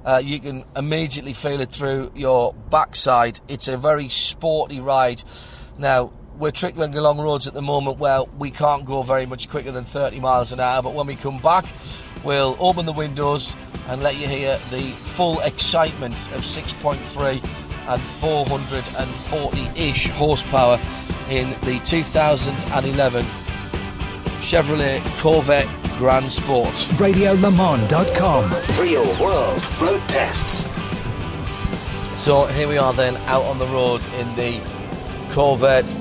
uh, 0.06 0.22
you 0.24 0.40
can 0.40 0.64
immediately 0.76 1.34
feel 1.34 1.62
it 1.62 1.72
through 1.72 2.12
your 2.16 2.54
backside. 2.70 3.40
It's 3.48 3.68
a 3.68 3.78
very 3.78 4.10
sporty 4.10 4.80
ride. 4.80 5.24
Now 5.78 6.14
we're 6.38 6.52
trickling 6.52 6.96
along 6.96 7.20
roads 7.20 7.48
at 7.48 7.54
the 7.54 7.62
moment 7.62 8.00
where 8.00 8.24
we 8.38 8.50
can't 8.50 8.86
go 8.86 9.04
very 9.04 9.26
much 9.26 9.50
quicker 9.50 9.72
than 9.72 9.84
30 9.84 10.20
miles 10.22 10.52
an 10.52 10.60
hour, 10.60 10.82
but 10.82 10.94
when 10.94 11.06
we 11.06 11.16
come 11.16 11.42
back, 11.42 11.66
we'll 12.24 12.56
open 12.60 12.86
the 12.86 12.94
windows 12.94 13.58
and 13.90 14.02
let 14.02 14.18
you 14.18 14.28
hear 14.28 14.58
the 14.70 14.92
full 14.92 15.40
excitement 15.42 16.28
of 16.34 16.42
6.3 16.42 17.44
and 17.90 18.02
440-ish 18.22 20.08
horsepower 20.10 20.80
in 21.30 21.50
the 21.62 21.80
2011 21.84 23.26
Chevrolet 24.42 25.06
Corvette 25.20 25.79
Grand 26.00 26.32
Sport. 26.32 26.70
RadioLeMans.com. 26.96 28.50
Real 28.80 29.04
world 29.22 29.82
road 29.82 30.02
tests. 30.08 30.66
So 32.18 32.46
here 32.46 32.70
we 32.70 32.78
are 32.78 32.94
then 32.94 33.18
out 33.28 33.44
on 33.44 33.60
the 33.60 33.68
road 33.68 34.02
in 34.18 34.34
the 34.38 34.62
Corvette. 35.30 35.94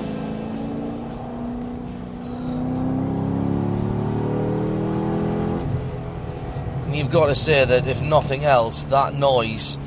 And 6.85 6.95
you've 6.95 7.11
got 7.11 7.25
to 7.25 7.35
say 7.35 7.65
that 7.65 7.85
if 7.85 8.01
nothing 8.01 8.45
else, 8.45 8.83
that 8.85 9.15
noise 9.15 9.77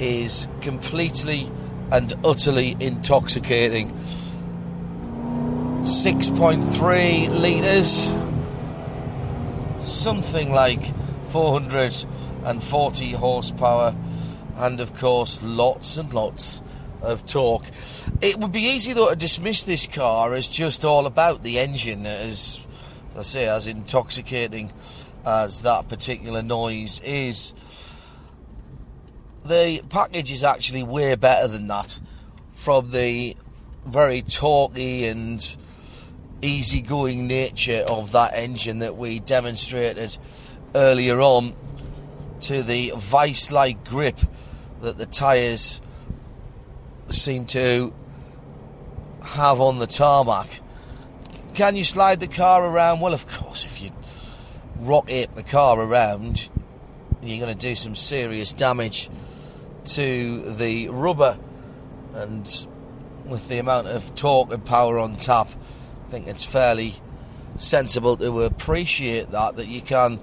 is 0.00 0.48
completely 0.62 1.52
and 1.90 2.14
utterly 2.24 2.74
intoxicating. 2.80 3.92
6.3 5.82 7.28
litres, 7.28 8.12
something 9.82 10.52
like 10.52 10.84
440 11.28 13.12
horsepower, 13.12 13.94
and 14.56 14.80
of 14.80 14.96
course, 14.96 15.42
lots 15.42 15.96
and 15.96 16.12
lots 16.12 16.62
of 17.00 17.26
torque. 17.26 17.66
It 18.20 18.38
would 18.38 18.52
be 18.52 18.62
easy 18.62 18.92
though 18.92 19.10
to 19.10 19.16
dismiss 19.16 19.62
this 19.62 19.86
car 19.86 20.34
as 20.34 20.48
just 20.48 20.84
all 20.84 21.06
about 21.06 21.42
the 21.42 21.58
engine, 21.58 22.06
as, 22.06 22.64
I 23.16 23.22
say, 23.22 23.48
as 23.48 23.66
intoxicating 23.66 24.72
as 25.24 25.62
that 25.62 25.88
particular 25.88 26.42
noise 26.42 27.00
is 27.04 27.54
the 29.44 29.82
package 29.88 30.30
is 30.32 30.44
actually 30.44 30.82
way 30.82 31.14
better 31.14 31.48
than 31.48 31.66
that 31.68 31.98
from 32.54 32.90
the 32.90 33.36
very 33.86 34.22
torquey 34.22 35.10
and 35.10 35.56
easygoing 36.42 37.26
nature 37.26 37.84
of 37.88 38.12
that 38.12 38.34
engine 38.34 38.80
that 38.80 38.96
we 38.96 39.20
demonstrated 39.20 40.16
earlier 40.74 41.20
on 41.20 41.56
to 42.40 42.62
the 42.62 42.92
vice 42.96 43.50
like 43.52 43.84
grip 43.84 44.18
that 44.80 44.98
the 44.98 45.06
tyres 45.06 45.80
seem 47.08 47.46
to 47.46 47.94
have 49.22 49.60
on 49.60 49.78
the 49.78 49.86
tarmac. 49.86 50.60
Can 51.54 51.76
you 51.76 51.84
slide 51.84 52.18
the 52.18 52.26
car 52.26 52.66
around? 52.66 53.00
Well, 53.00 53.14
of 53.14 53.28
course, 53.28 53.64
if 53.64 53.80
you 53.80 53.92
rock 54.78 55.06
the 55.06 55.44
car 55.46 55.80
around, 55.80 56.48
you're 57.22 57.38
going 57.38 57.56
to 57.56 57.68
do 57.68 57.74
some 57.74 57.94
serious 57.94 58.52
damage 58.52 59.08
to 59.84 60.42
the 60.54 60.88
rubber, 60.88 61.38
and 62.14 62.66
with 63.24 63.48
the 63.48 63.58
amount 63.58 63.86
of 63.86 64.14
torque 64.14 64.52
and 64.52 64.64
power 64.64 64.98
on 64.98 65.16
tap, 65.16 65.48
think 66.12 66.28
it's 66.28 66.44
fairly 66.44 66.94
sensible 67.56 68.18
to 68.18 68.42
appreciate 68.42 69.30
that 69.30 69.56
that 69.56 69.66
you 69.66 69.80
can 69.80 70.20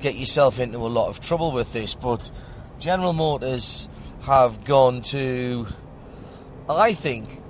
get 0.00 0.14
yourself 0.16 0.60
into 0.60 0.76
a 0.76 0.92
lot 0.98 1.08
of 1.08 1.18
trouble 1.18 1.50
with 1.50 1.72
this. 1.72 1.94
But 1.94 2.30
General 2.78 3.14
Motors 3.14 3.88
have 4.24 4.66
gone 4.66 5.00
to, 5.00 5.66
I 6.68 6.92
think, 6.92 7.40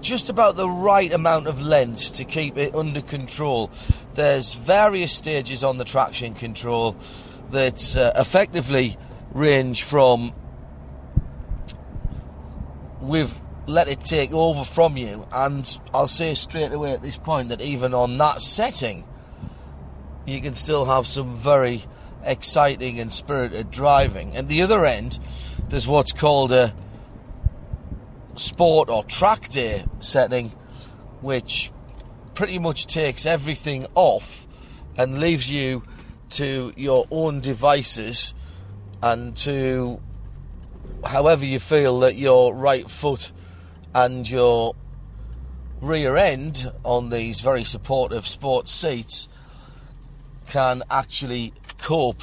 just 0.00 0.30
about 0.30 0.56
the 0.56 0.66
right 0.66 1.12
amount 1.12 1.46
of 1.46 1.60
length 1.60 2.14
to 2.14 2.24
keep 2.24 2.56
it 2.56 2.74
under 2.74 3.02
control. 3.02 3.70
There's 4.14 4.54
various 4.54 5.12
stages 5.12 5.62
on 5.62 5.76
the 5.76 5.84
traction 5.84 6.32
control 6.32 6.96
that 7.50 7.98
uh, 7.98 8.18
effectively 8.18 8.96
range 9.34 9.82
from 9.82 10.32
we've 13.02 13.42
let 13.66 13.88
it 13.88 14.02
take 14.02 14.32
over 14.32 14.64
from 14.64 14.96
you, 14.96 15.26
and 15.32 15.80
I'll 15.94 16.08
say 16.08 16.34
straight 16.34 16.72
away 16.72 16.92
at 16.92 17.02
this 17.02 17.16
point 17.16 17.50
that 17.50 17.60
even 17.60 17.94
on 17.94 18.18
that 18.18 18.40
setting, 18.40 19.04
you 20.26 20.40
can 20.40 20.54
still 20.54 20.84
have 20.86 21.06
some 21.06 21.36
very 21.36 21.84
exciting 22.24 22.98
and 22.98 23.12
spirited 23.12 23.70
driving. 23.70 24.36
At 24.36 24.48
the 24.48 24.62
other 24.62 24.84
end, 24.84 25.18
there's 25.68 25.86
what's 25.86 26.12
called 26.12 26.52
a 26.52 26.74
sport 28.34 28.88
or 28.88 29.04
track 29.04 29.48
day 29.48 29.84
setting, 30.00 30.50
which 31.20 31.70
pretty 32.34 32.58
much 32.58 32.86
takes 32.86 33.26
everything 33.26 33.86
off 33.94 34.46
and 34.96 35.18
leaves 35.18 35.50
you 35.50 35.82
to 36.30 36.72
your 36.76 37.06
own 37.10 37.40
devices 37.40 38.34
and 39.02 39.36
to 39.36 40.00
however 41.04 41.44
you 41.44 41.58
feel 41.58 42.00
that 42.00 42.16
your 42.16 42.54
right 42.54 42.88
foot 42.88 43.32
and 43.94 44.28
your 44.28 44.74
rear 45.80 46.16
end 46.16 46.70
on 46.84 47.10
these 47.10 47.40
very 47.40 47.64
supportive 47.64 48.26
sports 48.26 48.70
seats 48.70 49.28
can 50.46 50.82
actually 50.90 51.52
cope 51.78 52.22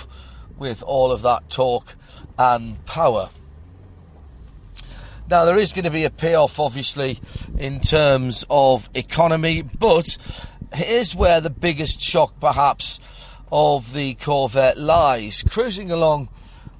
with 0.57 0.83
all 0.83 1.11
of 1.11 1.21
that 1.21 1.49
torque 1.49 1.95
and 2.37 2.83
power. 2.85 3.29
Now, 5.29 5.45
there 5.45 5.57
is 5.57 5.73
going 5.73 5.85
to 5.85 5.91
be 5.91 6.05
a 6.05 6.09
payoff, 6.09 6.59
obviously, 6.59 7.19
in 7.57 7.81
terms 7.81 8.45
of 8.49 8.89
economy, 8.95 9.61
but 9.61 10.17
here's 10.73 11.15
where 11.15 11.39
the 11.39 11.51
biggest 11.51 12.01
shock, 12.01 12.39
perhaps, 12.39 12.99
of 13.51 13.93
the 13.93 14.15
Corvette 14.15 14.77
lies. 14.77 15.43
Cruising 15.43 15.91
along 15.91 16.29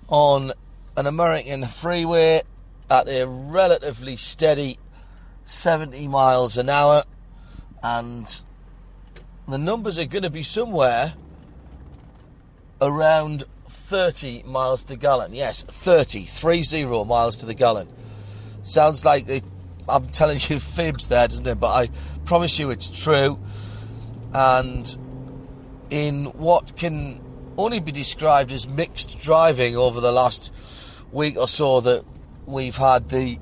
on 0.07 0.53
an 0.97 1.05
American 1.05 1.65
freeway 1.65 2.41
at 2.89 3.07
a 3.07 3.25
relatively 3.27 4.17
steady 4.17 4.77
70 5.45 6.07
miles 6.07 6.57
an 6.57 6.69
hour. 6.69 7.03
and 7.81 8.41
the 9.47 9.57
numbers 9.57 9.97
are 9.97 10.05
going 10.05 10.23
to 10.23 10.29
be 10.29 10.43
somewhere 10.43 11.13
around 12.81 13.45
30 13.67 14.43
miles 14.43 14.83
to 14.83 14.95
gallon. 14.95 15.33
Yes, 15.33 15.63
30, 15.63 16.25
30 16.25 16.85
miles 17.05 17.37
to 17.37 17.47
the 17.47 17.55
gallon. 17.55 17.87
Sounds 18.61 19.03
like 19.03 19.27
I'm 19.87 20.07
telling 20.09 20.39
you 20.49 20.59
fibs 20.59 21.09
there, 21.09 21.27
doesn't 21.27 21.47
it? 21.47 21.59
But 21.59 21.69
I 21.75 21.89
promise 22.25 22.59
you 22.59 22.69
it's 22.69 22.89
true. 22.89 23.39
And 24.33 24.97
in 25.89 26.25
what 26.25 26.75
can 26.75 27.21
only 27.57 27.79
be 27.79 27.91
described 27.91 28.51
as 28.51 28.69
mixed 28.69 29.17
driving 29.19 29.75
over 29.75 29.99
the 29.99 30.11
last 30.11 30.53
week 31.11 31.37
or 31.37 31.47
so 31.47 31.81
that 31.81 32.05
we've 32.49 32.77
had 32.77 33.09
the 33.09 33.37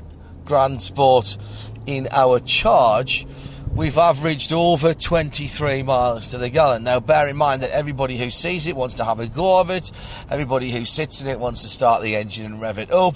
Grand 0.46 0.82
Sport 0.82 1.38
in 1.86 2.08
our 2.12 2.40
charge, 2.40 3.26
we've 3.74 3.98
averaged 3.98 4.52
over 4.52 4.94
23 4.94 5.84
miles 5.84 6.30
to 6.32 6.38
the 6.38 6.50
gallon. 6.50 6.84
Now, 6.84 7.00
bear 7.00 7.28
in 7.28 7.38
mind 7.38 7.62
that 7.62 7.72
everybody 7.72 8.18
who 8.18 8.30
sees 8.30 8.68
it 8.68 8.76
wants 8.76 8.96
to 8.96 9.06
have 9.06 9.20
a 9.20 9.28
go 9.28 9.60
of 9.60 9.70
it, 9.70 9.92
everybody 10.30 10.72
who 10.72 10.84
sits 10.86 11.22
in 11.22 11.28
it 11.28 11.40
wants 11.40 11.64
to 11.64 11.70
start 11.70 12.02
the 12.02 12.16
engine 12.16 12.46
and 12.46 12.62
rev 12.62 12.78
it 12.78 12.92
up, 12.92 13.16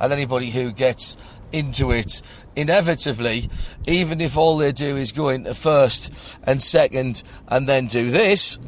and 0.00 0.12
anybody 0.12 0.50
who 0.50 0.72
gets 0.72 1.16
into 1.52 1.92
it 1.92 2.20
inevitably, 2.56 3.48
even 3.86 4.20
if 4.20 4.36
all 4.36 4.56
they 4.56 4.72
do 4.72 4.96
is 4.96 5.12
go 5.12 5.28
into 5.28 5.54
first 5.54 6.12
and 6.44 6.60
second 6.60 7.22
and 7.48 7.68
then 7.68 7.86
do 7.86 8.10
this. 8.10 8.58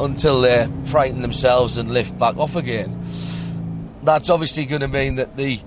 Until 0.00 0.40
they 0.40 0.68
frighten 0.84 1.22
themselves 1.22 1.78
and 1.78 1.92
lift 1.92 2.18
back 2.18 2.36
off 2.36 2.56
again. 2.56 3.04
That's 4.02 4.28
obviously 4.28 4.66
going 4.66 4.80
to 4.80 4.88
mean 4.88 5.16
that 5.16 5.36
the 5.36 5.60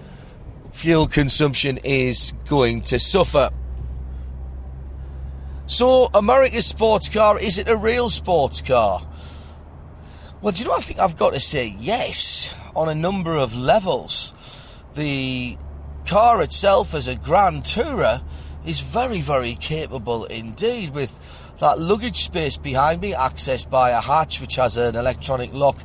fuel 0.71 1.07
consumption 1.07 1.79
is 1.83 2.33
going 2.47 2.81
to 2.81 2.99
suffer. 2.99 3.49
So, 5.65 6.09
America's 6.13 6.65
sports 6.65 7.09
car, 7.09 7.39
is 7.39 7.57
it 7.57 7.67
a 7.67 7.75
real 7.75 8.09
sports 8.09 8.61
car? 8.61 9.01
Well, 10.41 10.53
do 10.53 10.61
you 10.61 10.69
know 10.69 10.75
I 10.75 10.81
think 10.81 10.99
I've 10.99 11.17
got 11.17 11.33
to 11.33 11.39
say 11.39 11.75
yes 11.79 12.55
on 12.75 12.87
a 12.87 12.95
number 12.95 13.35
of 13.35 13.55
levels. 13.55 14.33
The 14.93 15.57
car 16.05 16.41
itself 16.43 16.93
as 16.93 17.07
a 17.07 17.15
Grand 17.15 17.63
Tourer 17.63 18.21
is 18.65 18.81
very, 18.81 19.19
very 19.19 19.55
capable 19.55 20.25
indeed 20.25 20.91
with 20.91 21.11
that 21.59 21.79
luggage 21.79 22.17
space 22.17 22.57
behind 22.57 23.01
me 23.01 23.13
accessed 23.13 23.69
by 23.69 23.91
a 23.91 24.01
hatch 24.01 24.39
which 24.39 24.55
has 24.55 24.77
an 24.77 24.95
electronic 24.95 25.53
lock 25.53 25.77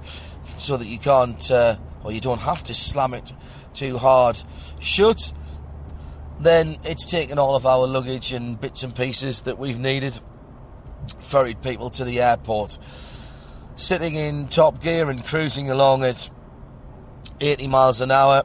so 0.44 0.76
that 0.76 0.86
you 0.86 0.98
can't 0.98 1.50
uh, 1.50 1.76
or 2.04 2.12
you 2.12 2.20
don't 2.20 2.40
have 2.40 2.62
to 2.64 2.74
slam 2.74 3.14
it 3.14 3.32
too 3.72 3.96
hard 3.96 4.42
shut, 4.82 5.32
then 6.40 6.78
it's 6.84 7.06
taken 7.10 7.38
all 7.38 7.54
of 7.54 7.64
our 7.64 7.86
luggage 7.86 8.32
and 8.32 8.60
bits 8.60 8.82
and 8.82 8.94
pieces 8.94 9.42
that 9.42 9.58
we've 9.58 9.78
needed, 9.78 10.18
ferried 11.20 11.62
people 11.62 11.88
to 11.90 12.04
the 12.04 12.20
airport. 12.20 12.78
Sitting 13.76 14.16
in 14.16 14.48
top 14.48 14.82
gear 14.82 15.08
and 15.08 15.24
cruising 15.24 15.70
along 15.70 16.04
at 16.04 16.28
80 17.40 17.68
miles 17.68 18.00
an 18.00 18.10
hour 18.10 18.42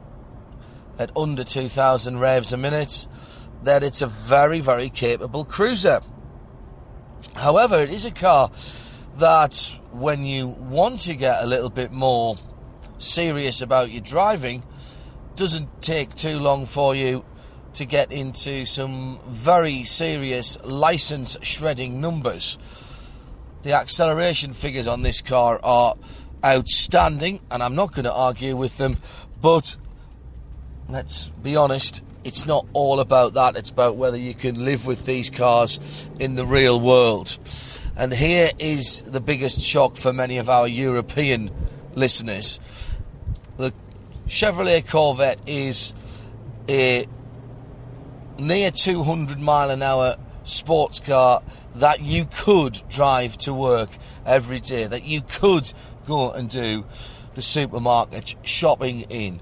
at 0.98 1.16
under 1.16 1.44
2,000 1.44 2.18
revs 2.18 2.52
a 2.52 2.56
minute, 2.56 3.06
that 3.62 3.82
it's 3.82 4.02
a 4.02 4.06
very, 4.06 4.60
very 4.60 4.88
capable 4.88 5.44
cruiser. 5.44 6.00
However, 7.34 7.80
it 7.80 7.90
is 7.90 8.04
a 8.04 8.10
car 8.10 8.50
that 9.16 9.78
when 9.92 10.24
you 10.24 10.48
want 10.48 11.00
to 11.00 11.14
get 11.14 11.42
a 11.42 11.46
little 11.46 11.70
bit 11.70 11.92
more 11.92 12.36
serious 12.98 13.62
about 13.62 13.90
your 13.90 14.00
driving, 14.00 14.64
doesn't 15.36 15.82
take 15.82 16.14
too 16.14 16.38
long 16.38 16.66
for 16.66 16.94
you 16.94 17.24
to 17.74 17.84
get 17.84 18.10
into 18.10 18.64
some 18.64 19.20
very 19.28 19.84
serious 19.84 20.60
license 20.64 21.36
shredding 21.42 22.00
numbers. 22.00 22.58
The 23.62 23.72
acceleration 23.72 24.52
figures 24.52 24.86
on 24.86 25.02
this 25.02 25.20
car 25.20 25.60
are 25.62 25.94
outstanding, 26.44 27.40
and 27.50 27.62
I'm 27.62 27.74
not 27.74 27.92
going 27.92 28.04
to 28.04 28.12
argue 28.12 28.56
with 28.56 28.78
them, 28.78 28.96
but 29.40 29.76
let's 30.88 31.28
be 31.28 31.56
honest, 31.56 32.02
it's 32.24 32.46
not 32.46 32.66
all 32.72 33.00
about 33.00 33.34
that. 33.34 33.56
It's 33.56 33.70
about 33.70 33.96
whether 33.96 34.16
you 34.16 34.34
can 34.34 34.64
live 34.64 34.86
with 34.86 35.06
these 35.06 35.30
cars 35.30 35.80
in 36.18 36.34
the 36.34 36.46
real 36.46 36.80
world. 36.80 37.38
And 37.96 38.12
here 38.12 38.50
is 38.58 39.02
the 39.02 39.20
biggest 39.20 39.60
shock 39.60 39.96
for 39.96 40.12
many 40.12 40.38
of 40.38 40.48
our 40.48 40.68
European 40.68 41.50
listeners. 41.94 42.60
The 43.56 43.72
Chevrolet 44.28 44.88
Corvette 44.88 45.40
is 45.46 45.94
a 46.68 47.06
near 48.38 48.70
200 48.70 49.40
mile 49.40 49.70
an 49.70 49.82
hour 49.82 50.16
sports 50.44 51.00
car 51.00 51.42
that 51.74 52.00
you 52.00 52.26
could 52.26 52.82
drive 52.88 53.36
to 53.38 53.52
work 53.52 53.90
every 54.24 54.60
day, 54.60 54.86
that 54.86 55.04
you 55.04 55.22
could 55.22 55.72
go 56.06 56.30
and 56.30 56.48
do 56.48 56.84
the 57.34 57.42
supermarket 57.42 58.34
shopping 58.42 59.02
in. 59.02 59.40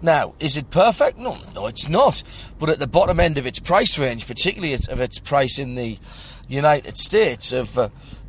Now, 0.00 0.34
is 0.38 0.56
it 0.56 0.70
perfect? 0.70 1.18
No, 1.18 1.36
no, 1.54 1.66
it's 1.66 1.88
not. 1.88 2.22
But 2.58 2.70
at 2.70 2.78
the 2.78 2.86
bottom 2.86 3.18
end 3.18 3.38
of 3.38 3.46
its 3.46 3.58
price 3.58 3.98
range, 3.98 4.26
particularly 4.26 4.74
of 4.74 5.00
its 5.00 5.18
price 5.18 5.58
in 5.58 5.74
the 5.74 5.98
United 6.46 6.96
States, 6.96 7.52
of 7.52 7.76
uh, 7.76 7.88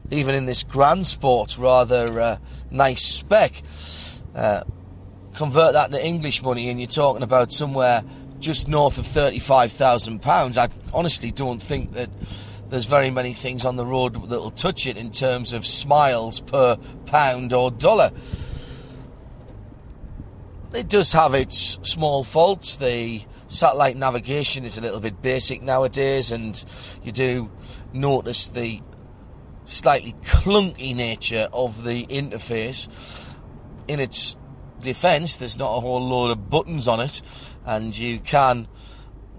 even 0.10 0.34
in 0.34 0.46
this 0.46 0.64
Grand 0.64 1.06
Sport 1.06 1.58
rather 1.58 2.20
uh, 2.20 2.38
nice 2.72 3.04
spec, 3.04 3.62
uh, 4.36 4.64
convert 5.36 5.74
that 5.74 5.92
to 5.92 6.04
English 6.06 6.42
money, 6.42 6.70
and 6.70 6.80
you're 6.80 6.88
talking 6.88 7.24
about 7.24 7.52
somewhere 7.52 8.04
just 8.40 8.68
north 8.68 8.98
of 8.98 9.06
£35,000. 9.06 10.58
I 10.58 10.70
honestly 10.94 11.32
don't 11.32 11.62
think 11.62 11.94
that 11.94 12.10
there's 12.70 12.86
very 12.86 13.10
many 13.10 13.34
things 13.34 13.66
on 13.66 13.76
the 13.76 13.86
road 13.86 14.30
that'll 14.30 14.52
touch 14.52 14.88
it 14.88 14.98
in 14.98 15.12
terms 15.12 15.54
of 15.54 15.66
smiles 15.66 16.40
per 16.40 16.78
pound 17.06 17.52
or 17.54 17.72
dollar. 17.72 18.12
It 20.72 20.88
does 20.88 21.14
have 21.14 21.34
its 21.34 21.80
small 21.82 22.24
faults. 22.24 22.76
The 22.76 23.24
satellite 23.48 23.98
navigation 23.98 24.66
is 24.66 24.78
a 24.78 24.82
little 24.82 25.00
bit 25.00 25.20
basic 25.20 25.64
nowadays, 25.64 26.32
and 26.32 26.64
you 27.04 27.12
do 27.12 27.52
notice 27.92 28.48
the 28.48 28.82
slightly 29.66 30.14
clunky 30.24 30.96
nature 30.96 31.48
of 31.52 31.84
the 31.84 32.06
interface. 32.06 32.88
In 33.88 34.00
its 34.00 34.36
defense, 34.80 35.38
there's 35.38 35.58
not 35.58 35.76
a 35.76 35.80
whole 35.80 36.08
load 36.08 36.30
of 36.30 36.52
buttons 36.52 36.88
on 36.88 37.00
it, 37.00 37.24
and 37.66 37.98
you 37.98 38.20
can 38.20 38.68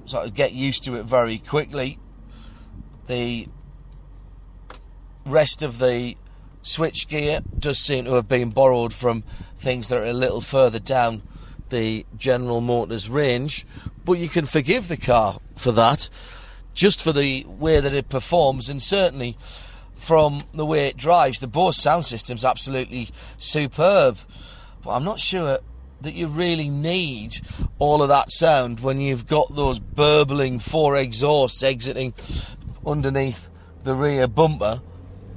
sort 0.07 0.27
of 0.27 0.35
get 0.35 0.53
used 0.53 0.85
to 0.85 0.97
it 0.97 1.05
very 1.05 1.38
quickly. 1.38 2.01
The 3.07 3.47
rest 5.27 5.62
of 5.62 5.79
the 5.79 6.16
switch 6.62 7.09
gear 7.09 7.40
does 7.59 7.79
seem 7.79 8.05
to 8.05 8.14
have 8.14 8.29
been 8.29 8.51
borrowed 8.51 8.92
from 8.92 9.23
things 9.57 9.88
that 9.88 9.99
are 9.99 10.07
a 10.07 10.12
little 10.12 10.40
further 10.40 10.79
down 10.79 11.23
the 11.70 12.05
General 12.16 12.61
Motors 12.61 13.09
range, 13.09 13.66
but 14.05 14.14
you 14.14 14.29
can 14.29 14.46
forgive 14.46 14.88
the 14.88 14.96
car 14.96 15.40
for 15.57 15.73
that, 15.73 16.11
just 16.75 17.03
for 17.03 17.12
the 17.12 17.44
way 17.44 17.81
that 17.81 17.94
it 17.94 18.09
performs, 18.09 18.68
and 18.68 18.83
certainly 18.83 19.37
from 19.94 20.42
the 20.55 20.66
way 20.66 20.87
it 20.88 20.96
drives. 20.96 21.38
The 21.38 21.46
Bose 21.46 21.77
sound 21.77 22.07
system's 22.07 22.44
absolutely 22.44 23.11
superb. 23.38 24.18
But 24.83 24.90
I'm 24.90 25.05
not 25.05 25.20
sure 25.20 25.59
that 26.01 26.14
you 26.14 26.27
really 26.27 26.70
need 26.70 27.37
all 27.79 28.03
of 28.03 28.09
that 28.09 28.31
sound 28.31 28.81
when 28.81 29.01
you've 29.01 29.27
got 29.27 29.55
those 29.55 29.79
burbling 29.79 30.59
four 30.59 30.96
exhausts 30.96 31.62
exiting 31.62 32.14
underneath 32.87 33.51
the 33.83 33.94
rear 33.94 34.27
bumper 34.27 34.81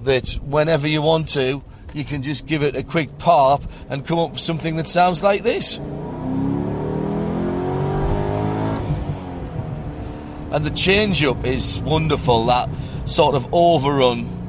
that 0.05 0.39
whenever 0.43 0.87
you 0.87 1.01
want 1.01 1.27
to 1.29 1.63
you 1.93 2.03
can 2.03 2.23
just 2.23 2.45
give 2.45 2.63
it 2.63 2.75
a 2.75 2.83
quick 2.83 3.17
pop 3.19 3.63
and 3.89 4.05
come 4.05 4.17
up 4.17 4.31
with 4.31 4.39
something 4.39 4.77
that 4.77 4.87
sounds 4.87 5.21
like 5.21 5.43
this. 5.43 5.77
And 10.51 10.65
the 10.65 10.71
change 10.71 11.23
up 11.23 11.45
is 11.45 11.79
wonderful, 11.81 12.45
that 12.47 12.69
sort 13.05 13.35
of 13.35 13.53
overrun 13.53 14.43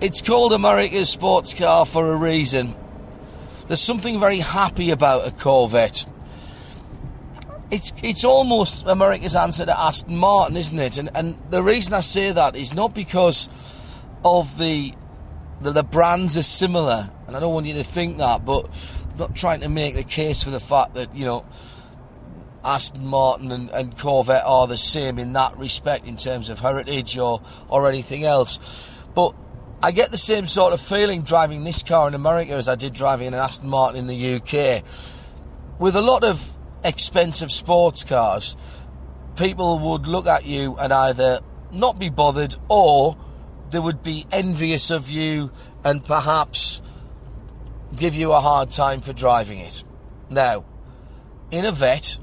it's 0.00 0.22
called 0.22 0.52
America's 0.52 1.08
sports 1.08 1.54
car 1.54 1.84
for 1.84 2.12
a 2.12 2.16
reason. 2.16 2.74
There's 3.66 3.80
something 3.80 4.20
very 4.20 4.38
happy 4.38 4.90
about 4.90 5.26
a 5.26 5.32
Corvette. 5.32 6.06
It's 7.70 7.92
it's 8.02 8.24
almost 8.24 8.86
America's 8.86 9.36
answer 9.36 9.66
to 9.66 9.78
Aston 9.78 10.16
Martin, 10.16 10.56
isn't 10.56 10.78
it? 10.78 10.96
And 10.96 11.10
and 11.14 11.38
the 11.50 11.62
reason 11.62 11.92
I 11.92 12.00
say 12.00 12.32
that 12.32 12.56
is 12.56 12.74
not 12.74 12.94
because 12.94 13.48
of 14.24 14.58
the 14.58 14.94
the, 15.60 15.72
the 15.72 15.82
brands 15.82 16.36
are 16.36 16.42
similar, 16.42 17.10
and 17.26 17.36
I 17.36 17.40
don't 17.40 17.52
want 17.52 17.66
you 17.66 17.74
to 17.74 17.84
think 17.84 18.18
that, 18.18 18.44
but 18.44 18.70
I'm 19.10 19.18
not 19.18 19.36
trying 19.36 19.60
to 19.60 19.68
make 19.68 19.94
the 19.94 20.04
case 20.04 20.42
for 20.42 20.50
the 20.50 20.60
fact 20.60 20.94
that 20.94 21.14
you 21.14 21.26
know 21.26 21.44
Aston 22.64 23.06
Martin 23.06 23.52
and, 23.52 23.70
and 23.70 23.98
Corvette 23.98 24.44
are 24.46 24.66
the 24.66 24.76
same 24.78 25.18
in 25.18 25.34
that 25.34 25.56
respect 25.58 26.06
in 26.06 26.16
terms 26.16 26.48
of 26.48 26.60
heritage 26.60 27.18
or 27.18 27.42
or 27.68 27.88
anything 27.88 28.24
else. 28.24 28.58
But 29.14 29.34
I 29.82 29.92
get 29.92 30.10
the 30.10 30.18
same 30.18 30.46
sort 30.46 30.72
of 30.72 30.80
feeling 30.80 31.22
driving 31.22 31.64
this 31.64 31.82
car 31.82 32.08
in 32.08 32.14
America 32.14 32.52
as 32.52 32.68
I 32.68 32.74
did 32.76 32.94
driving 32.94 33.28
an 33.28 33.34
Aston 33.34 33.68
Martin 33.68 33.98
in 33.98 34.06
the 34.06 34.34
UK. 34.36 34.82
With 35.78 35.94
a 35.94 36.02
lot 36.02 36.24
of 36.24 36.52
expensive 36.84 37.50
sports 37.50 38.04
cars, 38.04 38.56
people 39.36 39.78
would 39.78 40.06
look 40.06 40.26
at 40.26 40.46
you 40.46 40.76
and 40.76 40.92
either 40.92 41.40
not 41.72 41.98
be 41.98 42.08
bothered 42.08 42.54
or 42.68 43.16
they 43.70 43.78
would 43.78 44.02
be 44.02 44.26
envious 44.32 44.90
of 44.90 45.08
you 45.10 45.50
and 45.84 46.04
perhaps 46.04 46.82
give 47.96 48.14
you 48.14 48.32
a 48.32 48.40
hard 48.40 48.70
time 48.70 49.00
for 49.00 49.12
driving 49.12 49.58
it. 49.60 49.84
Now, 50.30 50.64
in 51.50 51.64
a 51.64 51.72
Vette 51.72 52.18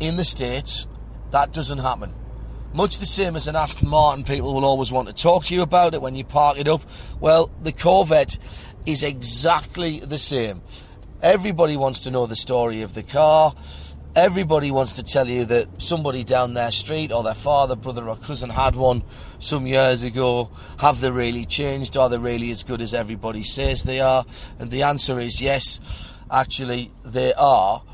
in 0.00 0.16
the 0.16 0.24
States, 0.24 0.86
that 1.30 1.52
doesn't 1.52 1.78
happen. 1.78 2.14
Much 2.72 2.98
the 2.98 3.06
same 3.06 3.34
as 3.34 3.48
an 3.48 3.56
Aston 3.56 3.88
Martin, 3.88 4.24
people 4.24 4.52
will 4.52 4.64
always 4.64 4.92
want 4.92 5.08
to 5.08 5.14
talk 5.14 5.44
to 5.46 5.54
you 5.54 5.62
about 5.62 5.94
it 5.94 6.02
when 6.02 6.14
you 6.14 6.24
park 6.24 6.58
it 6.58 6.68
up. 6.68 6.82
Well, 7.18 7.50
the 7.62 7.72
Corvette 7.72 8.38
is 8.84 9.02
exactly 9.02 10.00
the 10.00 10.18
same. 10.18 10.62
Everybody 11.22 11.76
wants 11.76 12.00
to 12.00 12.10
know 12.10 12.26
the 12.26 12.36
story 12.36 12.82
of 12.82 12.94
the 12.94 13.02
car. 13.02 13.54
Everybody 14.18 14.72
wants 14.72 14.94
to 14.94 15.04
tell 15.04 15.28
you 15.28 15.44
that 15.44 15.80
somebody 15.80 16.24
down 16.24 16.54
their 16.54 16.72
street 16.72 17.12
or 17.12 17.22
their 17.22 17.34
father, 17.34 17.76
brother, 17.76 18.08
or 18.08 18.16
cousin 18.16 18.50
had 18.50 18.74
one 18.74 19.04
some 19.38 19.64
years 19.64 20.02
ago. 20.02 20.50
Have 20.80 21.00
they 21.00 21.12
really 21.12 21.44
changed? 21.44 21.96
Are 21.96 22.08
they 22.08 22.18
really 22.18 22.50
as 22.50 22.64
good 22.64 22.80
as 22.80 22.92
everybody 22.92 23.44
says 23.44 23.84
they 23.84 24.00
are? 24.00 24.26
And 24.58 24.72
the 24.72 24.82
answer 24.82 25.20
is 25.20 25.40
yes, 25.40 25.78
actually, 26.32 26.90
they 27.04 27.32
are. 27.34 27.84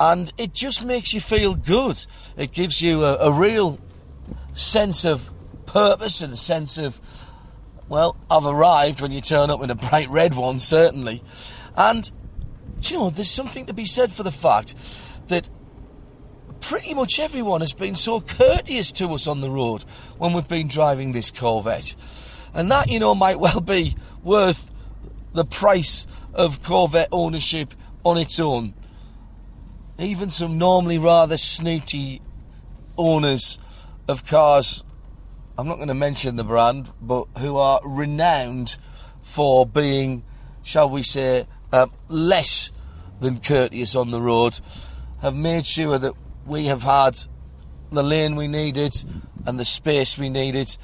And 0.00 0.32
it 0.36 0.52
just 0.52 0.84
makes 0.84 1.14
you 1.14 1.20
feel 1.20 1.54
good. 1.54 2.04
It 2.36 2.50
gives 2.50 2.82
you 2.82 3.04
a, 3.04 3.28
a 3.28 3.30
real 3.30 3.78
sense 4.54 5.04
of 5.04 5.30
purpose 5.66 6.20
and 6.20 6.32
a 6.32 6.36
sense 6.36 6.78
of, 6.78 7.00
well, 7.88 8.16
I've 8.28 8.44
arrived 8.44 9.00
when 9.00 9.12
you 9.12 9.20
turn 9.20 9.50
up 9.50 9.62
in 9.62 9.70
a 9.70 9.76
bright 9.76 10.10
red 10.10 10.34
one, 10.34 10.58
certainly. 10.58 11.22
And, 11.76 12.10
you 12.90 12.98
know, 12.98 13.10
there's 13.10 13.30
something 13.30 13.66
to 13.66 13.72
be 13.72 13.84
said 13.84 14.12
for 14.12 14.22
the 14.22 14.30
fact 14.30 14.74
that 15.28 15.48
pretty 16.60 16.94
much 16.94 17.18
everyone 17.18 17.60
has 17.60 17.72
been 17.72 17.94
so 17.94 18.20
courteous 18.20 18.90
to 18.92 19.08
us 19.08 19.26
on 19.26 19.40
the 19.40 19.50
road 19.50 19.84
when 20.18 20.32
we've 20.32 20.48
been 20.48 20.68
driving 20.68 21.12
this 21.12 21.30
Corvette. 21.30 21.94
And 22.54 22.70
that, 22.70 22.90
you 22.90 23.00
know, 23.00 23.14
might 23.14 23.38
well 23.38 23.60
be 23.60 23.96
worth 24.22 24.70
the 25.32 25.44
price 25.44 26.06
of 26.32 26.62
Corvette 26.62 27.08
ownership 27.12 27.74
on 28.04 28.16
its 28.16 28.38
own. 28.40 28.74
Even 29.98 30.30
some 30.30 30.58
normally 30.58 30.98
rather 30.98 31.36
snooty 31.36 32.20
owners 32.96 33.58
of 34.08 34.26
cars, 34.26 34.84
I'm 35.58 35.68
not 35.68 35.76
going 35.76 35.88
to 35.88 35.94
mention 35.94 36.36
the 36.36 36.44
brand, 36.44 36.92
but 37.00 37.26
who 37.38 37.56
are 37.56 37.80
renowned 37.84 38.76
for 39.22 39.66
being, 39.66 40.24
shall 40.62 40.88
we 40.88 41.02
say, 41.02 41.46
um, 41.74 41.90
less 42.08 42.70
than 43.20 43.40
courteous 43.40 43.96
on 43.96 44.12
the 44.12 44.20
road, 44.20 44.60
have 45.22 45.34
made 45.34 45.66
sure 45.66 45.98
that 45.98 46.12
we 46.46 46.66
have 46.66 46.84
had 46.84 47.18
the 47.90 48.02
lane 48.02 48.36
we 48.36 48.46
needed 48.46 48.94
and 49.44 49.58
the 49.58 49.64
space 49.64 50.16
we 50.16 50.28
needed 50.28 50.76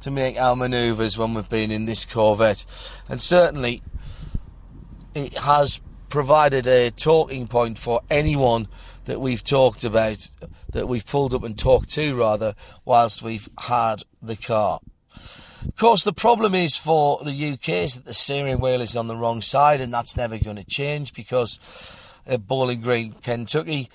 to 0.00 0.10
make 0.10 0.40
our 0.40 0.56
manoeuvres 0.56 1.18
when 1.18 1.34
we've 1.34 1.48
been 1.50 1.70
in 1.70 1.84
this 1.84 2.06
Corvette. 2.06 2.64
And 3.10 3.20
certainly, 3.20 3.82
it 5.14 5.36
has 5.36 5.80
provided 6.08 6.66
a 6.66 6.90
talking 6.92 7.46
point 7.46 7.76
for 7.76 8.00
anyone 8.08 8.68
that 9.04 9.20
we've 9.20 9.44
talked 9.44 9.84
about, 9.84 10.30
that 10.72 10.88
we've 10.88 11.04
pulled 11.04 11.34
up 11.34 11.44
and 11.44 11.58
talked 11.58 11.90
to 11.90 12.16
rather, 12.16 12.54
whilst 12.86 13.22
we've 13.22 13.50
had 13.58 14.02
the 14.22 14.36
car. 14.36 14.80
Of 15.66 15.76
course, 15.76 16.04
the 16.04 16.12
problem 16.12 16.54
is 16.54 16.76
for 16.76 17.22
the 17.24 17.52
UK 17.52 17.68
is 17.70 17.94
that 17.94 18.04
the 18.04 18.14
steering 18.14 18.60
wheel 18.60 18.80
is 18.80 18.96
on 18.96 19.08
the 19.08 19.16
wrong 19.16 19.42
side, 19.42 19.80
and 19.80 19.92
that's 19.92 20.16
never 20.16 20.38
going 20.38 20.56
to 20.56 20.64
change 20.64 21.12
because 21.12 21.58
at 22.26 22.46
Bowling 22.46 22.80
Green, 22.80 23.12
Kentucky, 23.12 23.88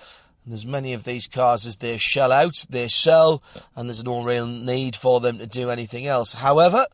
there's 0.46 0.66
many 0.66 0.92
of 0.92 1.06
these 1.06 1.26
cars 1.26 1.66
as 1.66 1.78
they 1.78 1.98
shell 1.98 2.32
out, 2.32 2.66
they 2.70 2.90
sell, 2.90 3.42
and 3.76 3.88
there's 3.88 4.04
no 4.04 4.24
real 4.24 4.46
need 4.46 4.96
for 4.96 5.22
them 5.22 5.38
to 5.38 5.48
do 5.48 5.70
anything 5.70 6.06
else. 6.06 6.34
However, 6.34 6.86